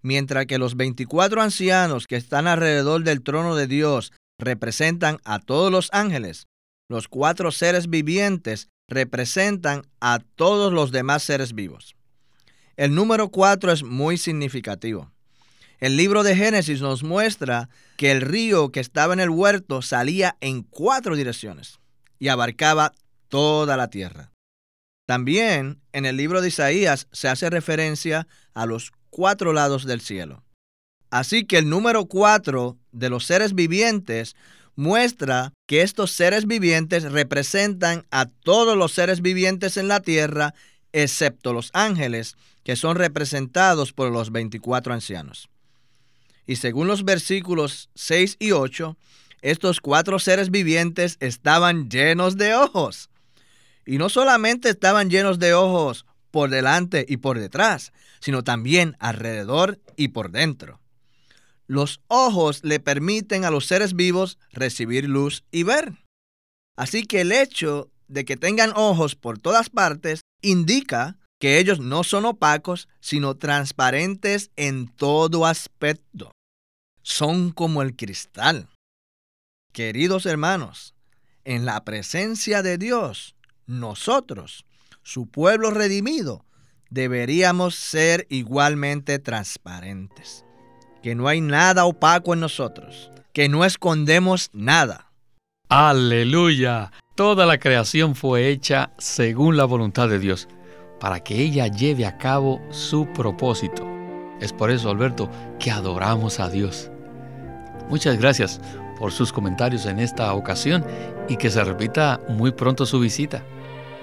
mientras 0.00 0.46
que 0.46 0.58
los 0.58 0.76
24 0.76 1.42
ancianos 1.42 2.06
que 2.06 2.16
están 2.16 2.46
alrededor 2.46 3.02
del 3.02 3.22
trono 3.22 3.56
de 3.56 3.66
Dios 3.66 4.12
representan 4.38 5.18
a 5.24 5.38
todos 5.38 5.70
los 5.70 5.88
ángeles. 5.92 6.46
Los 6.88 7.08
cuatro 7.08 7.52
seres 7.52 7.88
vivientes 7.88 8.68
representan 8.88 9.82
a 10.00 10.18
todos 10.36 10.72
los 10.72 10.92
demás 10.92 11.22
seres 11.22 11.54
vivos. 11.54 11.94
El 12.76 12.94
número 12.94 13.28
cuatro 13.28 13.72
es 13.72 13.82
muy 13.82 14.18
significativo. 14.18 15.10
El 15.82 15.96
libro 15.96 16.22
de 16.22 16.36
Génesis 16.36 16.80
nos 16.80 17.02
muestra 17.02 17.68
que 17.96 18.12
el 18.12 18.20
río 18.20 18.70
que 18.70 18.78
estaba 18.78 19.14
en 19.14 19.18
el 19.18 19.30
huerto 19.30 19.82
salía 19.82 20.36
en 20.40 20.62
cuatro 20.62 21.16
direcciones 21.16 21.80
y 22.20 22.28
abarcaba 22.28 22.92
toda 23.28 23.76
la 23.76 23.90
tierra. 23.90 24.30
También 25.08 25.82
en 25.92 26.06
el 26.06 26.16
libro 26.16 26.40
de 26.40 26.46
Isaías 26.46 27.08
se 27.10 27.26
hace 27.26 27.50
referencia 27.50 28.28
a 28.54 28.64
los 28.64 28.92
cuatro 29.10 29.52
lados 29.52 29.84
del 29.84 30.00
cielo. 30.00 30.44
Así 31.10 31.46
que 31.46 31.58
el 31.58 31.68
número 31.68 32.06
cuatro 32.06 32.78
de 32.92 33.10
los 33.10 33.26
seres 33.26 33.52
vivientes 33.52 34.36
muestra 34.76 35.52
que 35.66 35.82
estos 35.82 36.12
seres 36.12 36.46
vivientes 36.46 37.10
representan 37.10 38.06
a 38.12 38.26
todos 38.26 38.76
los 38.76 38.92
seres 38.92 39.20
vivientes 39.20 39.76
en 39.76 39.88
la 39.88 39.98
tierra, 39.98 40.54
excepto 40.92 41.52
los 41.52 41.70
ángeles, 41.72 42.36
que 42.62 42.76
son 42.76 42.94
representados 42.94 43.92
por 43.92 44.12
los 44.12 44.30
24 44.30 44.94
ancianos. 44.94 45.48
Y 46.46 46.56
según 46.56 46.88
los 46.88 47.04
versículos 47.04 47.90
6 47.94 48.36
y 48.38 48.52
8, 48.52 48.96
estos 49.42 49.80
cuatro 49.80 50.18
seres 50.18 50.50
vivientes 50.50 51.16
estaban 51.20 51.90
llenos 51.90 52.36
de 52.36 52.54
ojos. 52.54 53.10
Y 53.84 53.98
no 53.98 54.08
solamente 54.08 54.68
estaban 54.68 55.10
llenos 55.10 55.38
de 55.38 55.54
ojos 55.54 56.06
por 56.30 56.48
delante 56.48 57.04
y 57.08 57.18
por 57.18 57.38
detrás, 57.38 57.92
sino 58.20 58.44
también 58.44 58.96
alrededor 59.00 59.80
y 59.96 60.08
por 60.08 60.30
dentro. 60.30 60.80
Los 61.66 62.00
ojos 62.06 62.62
le 62.64 62.80
permiten 62.80 63.44
a 63.44 63.50
los 63.50 63.66
seres 63.66 63.94
vivos 63.94 64.38
recibir 64.52 65.08
luz 65.08 65.44
y 65.50 65.64
ver. 65.64 65.92
Así 66.76 67.04
que 67.04 67.22
el 67.22 67.32
hecho 67.32 67.90
de 68.08 68.24
que 68.24 68.36
tengan 68.36 68.72
ojos 68.76 69.16
por 69.16 69.38
todas 69.38 69.70
partes 69.70 70.20
indica 70.40 71.16
que 71.42 71.58
ellos 71.58 71.80
no 71.80 72.04
son 72.04 72.24
opacos, 72.24 72.88
sino 73.00 73.34
transparentes 73.34 74.52
en 74.54 74.86
todo 74.86 75.44
aspecto. 75.44 76.30
Son 77.02 77.50
como 77.50 77.82
el 77.82 77.96
cristal. 77.96 78.68
Queridos 79.72 80.24
hermanos, 80.24 80.94
en 81.42 81.64
la 81.64 81.82
presencia 81.82 82.62
de 82.62 82.78
Dios, 82.78 83.34
nosotros, 83.66 84.64
su 85.02 85.26
pueblo 85.26 85.72
redimido, 85.72 86.44
deberíamos 86.90 87.74
ser 87.74 88.28
igualmente 88.30 89.18
transparentes 89.18 90.44
que 91.02 91.16
no 91.16 91.26
hay 91.26 91.40
nada 91.40 91.86
opaco 91.86 92.34
en 92.34 92.38
nosotros, 92.38 93.10
que 93.32 93.48
no 93.48 93.64
escondemos 93.64 94.48
nada. 94.52 95.10
Aleluya. 95.68 96.92
Toda 97.16 97.46
la 97.46 97.58
creación 97.58 98.14
fue 98.14 98.48
hecha 98.50 98.92
según 98.98 99.56
la 99.56 99.64
voluntad 99.64 100.08
de 100.08 100.20
Dios, 100.20 100.46
para 101.02 101.18
que 101.18 101.34
ella 101.34 101.66
lleve 101.66 102.06
a 102.06 102.16
cabo 102.16 102.60
su 102.70 103.06
propósito. 103.06 103.84
Es 104.40 104.52
por 104.52 104.70
eso, 104.70 104.88
Alberto, 104.88 105.28
que 105.58 105.72
adoramos 105.72 106.38
a 106.38 106.48
Dios. 106.48 106.92
Muchas 107.88 108.16
gracias 108.20 108.60
por 109.00 109.10
sus 109.10 109.32
comentarios 109.32 109.84
en 109.86 109.98
esta 109.98 110.32
ocasión 110.32 110.86
y 111.28 111.36
que 111.36 111.50
se 111.50 111.64
repita 111.64 112.20
muy 112.28 112.52
pronto 112.52 112.86
su 112.86 113.00
visita. 113.00 113.42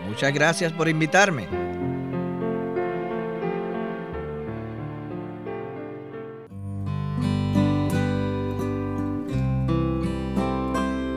Muchas 0.09 0.33
gracias 0.33 0.73
por 0.73 0.89
invitarme. 0.89 1.47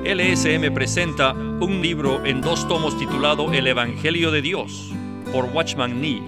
LSM 0.05 0.73
presenta 0.73 1.33
un 1.33 1.81
libro 1.83 2.25
en 2.25 2.41
dos 2.41 2.69
tomos 2.69 2.97
titulado 2.97 3.53
El 3.53 3.67
Evangelio 3.67 4.31
de 4.31 4.43
Dios 4.43 4.93
por 5.33 5.47
Watchman 5.47 5.99
Nee. 6.01 6.23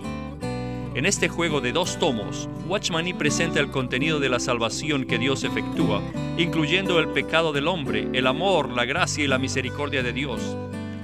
En 0.95 1.05
este 1.05 1.29
juego 1.29 1.61
de 1.61 1.73
dos 1.73 1.99
tomos, 1.99 2.49
Watchman 2.67 3.05
Nee 3.05 3.15
presenta 3.15 3.61
el 3.61 3.71
contenido 3.71 4.19
de 4.19 4.31
la 4.31 4.41
salvación 4.41 5.05
que 5.05 5.19
Dios 5.19 5.45
efectúa, 5.45 6.01
incluyendo 6.39 6.99
el 6.99 7.09
pecado 7.09 7.53
del 7.53 7.69
hombre, 7.69 8.09
el 8.15 8.27
amor, 8.27 8.71
la 8.71 8.87
gracia 8.87 9.23
y 9.23 9.27
la 9.27 9.39
misericordia 9.39 10.03
de 10.03 10.15
Dios, 10.15 10.57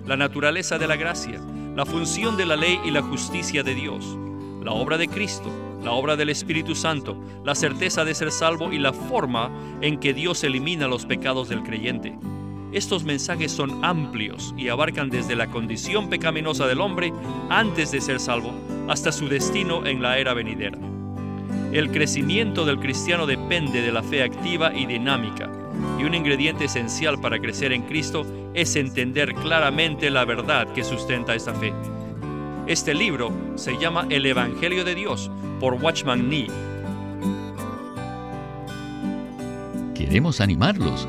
la 0.06 0.16
naturaleza 0.16 0.78
de 0.78 0.88
la 0.88 0.96
gracia, 0.96 1.40
la 1.76 1.84
función 1.84 2.38
de 2.38 2.46
la 2.46 2.56
ley 2.56 2.80
y 2.86 2.90
la 2.90 3.02
justicia 3.02 3.62
de 3.62 3.74
Dios, 3.74 4.16
la 4.62 4.72
obra 4.72 4.96
de 4.96 5.08
Cristo, 5.08 5.50
la 5.84 5.92
obra 5.92 6.16
del 6.16 6.30
Espíritu 6.30 6.74
Santo, 6.74 7.18
la 7.44 7.54
certeza 7.54 8.06
de 8.06 8.14
ser 8.14 8.32
salvo 8.32 8.72
y 8.72 8.78
la 8.78 8.94
forma 8.94 9.50
en 9.82 10.00
que 10.00 10.14
Dios 10.14 10.42
elimina 10.42 10.88
los 10.88 11.04
pecados 11.04 11.50
del 11.50 11.62
creyente. 11.62 12.16
Estos 12.72 13.02
mensajes 13.02 13.50
son 13.50 13.84
amplios 13.84 14.54
y 14.56 14.68
abarcan 14.68 15.10
desde 15.10 15.34
la 15.34 15.48
condición 15.48 16.08
pecaminosa 16.08 16.68
del 16.68 16.80
hombre 16.80 17.12
antes 17.48 17.90
de 17.90 18.00
ser 18.00 18.20
salvo 18.20 18.52
hasta 18.88 19.10
su 19.10 19.28
destino 19.28 19.86
en 19.86 20.00
la 20.02 20.18
era 20.18 20.34
venidera. 20.34 20.78
El 21.72 21.90
crecimiento 21.90 22.64
del 22.64 22.78
cristiano 22.78 23.26
depende 23.26 23.82
de 23.82 23.90
la 23.90 24.02
fe 24.02 24.22
activa 24.22 24.72
y 24.72 24.86
dinámica, 24.86 25.50
y 25.98 26.04
un 26.04 26.14
ingrediente 26.14 26.66
esencial 26.66 27.20
para 27.20 27.40
crecer 27.40 27.72
en 27.72 27.82
Cristo 27.82 28.24
es 28.54 28.76
entender 28.76 29.34
claramente 29.34 30.08
la 30.08 30.24
verdad 30.24 30.72
que 30.72 30.84
sustenta 30.84 31.34
esta 31.34 31.54
fe. 31.54 31.72
Este 32.68 32.94
libro 32.94 33.32
se 33.56 33.76
llama 33.78 34.06
El 34.10 34.26
Evangelio 34.26 34.84
de 34.84 34.94
Dios 34.94 35.28
por 35.58 35.74
Watchman 35.74 36.28
Nee. 36.28 36.46
Queremos 39.94 40.40
animarlos 40.40 41.08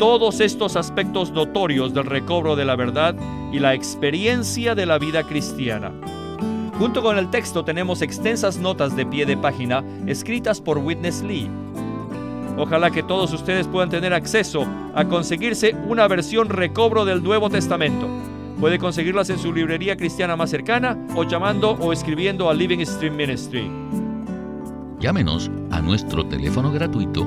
todos 0.00 0.40
estos 0.40 0.76
aspectos 0.76 1.30
notorios 1.30 1.92
del 1.92 2.06
recobro 2.06 2.56
de 2.56 2.64
la 2.64 2.74
verdad 2.74 3.14
y 3.52 3.58
la 3.58 3.74
experiencia 3.74 4.74
de 4.74 4.86
la 4.86 4.98
vida 4.98 5.24
cristiana. 5.24 5.92
Junto 6.78 7.02
con 7.02 7.18
el 7.18 7.28
texto 7.28 7.66
tenemos 7.66 8.00
extensas 8.00 8.56
notas 8.56 8.96
de 8.96 9.04
pie 9.04 9.26
de 9.26 9.36
página 9.36 9.84
escritas 10.06 10.58
por 10.58 10.78
Witness 10.78 11.20
Lee 11.22 11.50
Ojalá 12.56 12.90
que 12.90 13.02
todos 13.02 13.30
ustedes 13.34 13.66
puedan 13.66 13.90
tener 13.90 14.14
acceso 14.14 14.66
a 14.94 15.04
conseguirse 15.04 15.76
una 15.86 16.08
versión 16.08 16.48
recobro 16.48 17.04
del 17.04 17.22
Nuevo 17.22 17.50
Testamento. 17.50 18.08
Puede 18.58 18.78
conseguirlas 18.78 19.28
en 19.28 19.38
su 19.38 19.52
librería 19.52 19.98
cristiana 19.98 20.34
más 20.34 20.48
cercana 20.48 20.98
o 21.14 21.24
llamando 21.24 21.72
o 21.72 21.92
escribiendo 21.92 22.48
a 22.48 22.54
Living 22.54 22.86
Stream 22.86 23.16
Ministry. 23.16 23.70
Llámenos 24.98 25.50
a 25.70 25.82
nuestro 25.82 26.24
teléfono 26.24 26.72
gratuito 26.72 27.26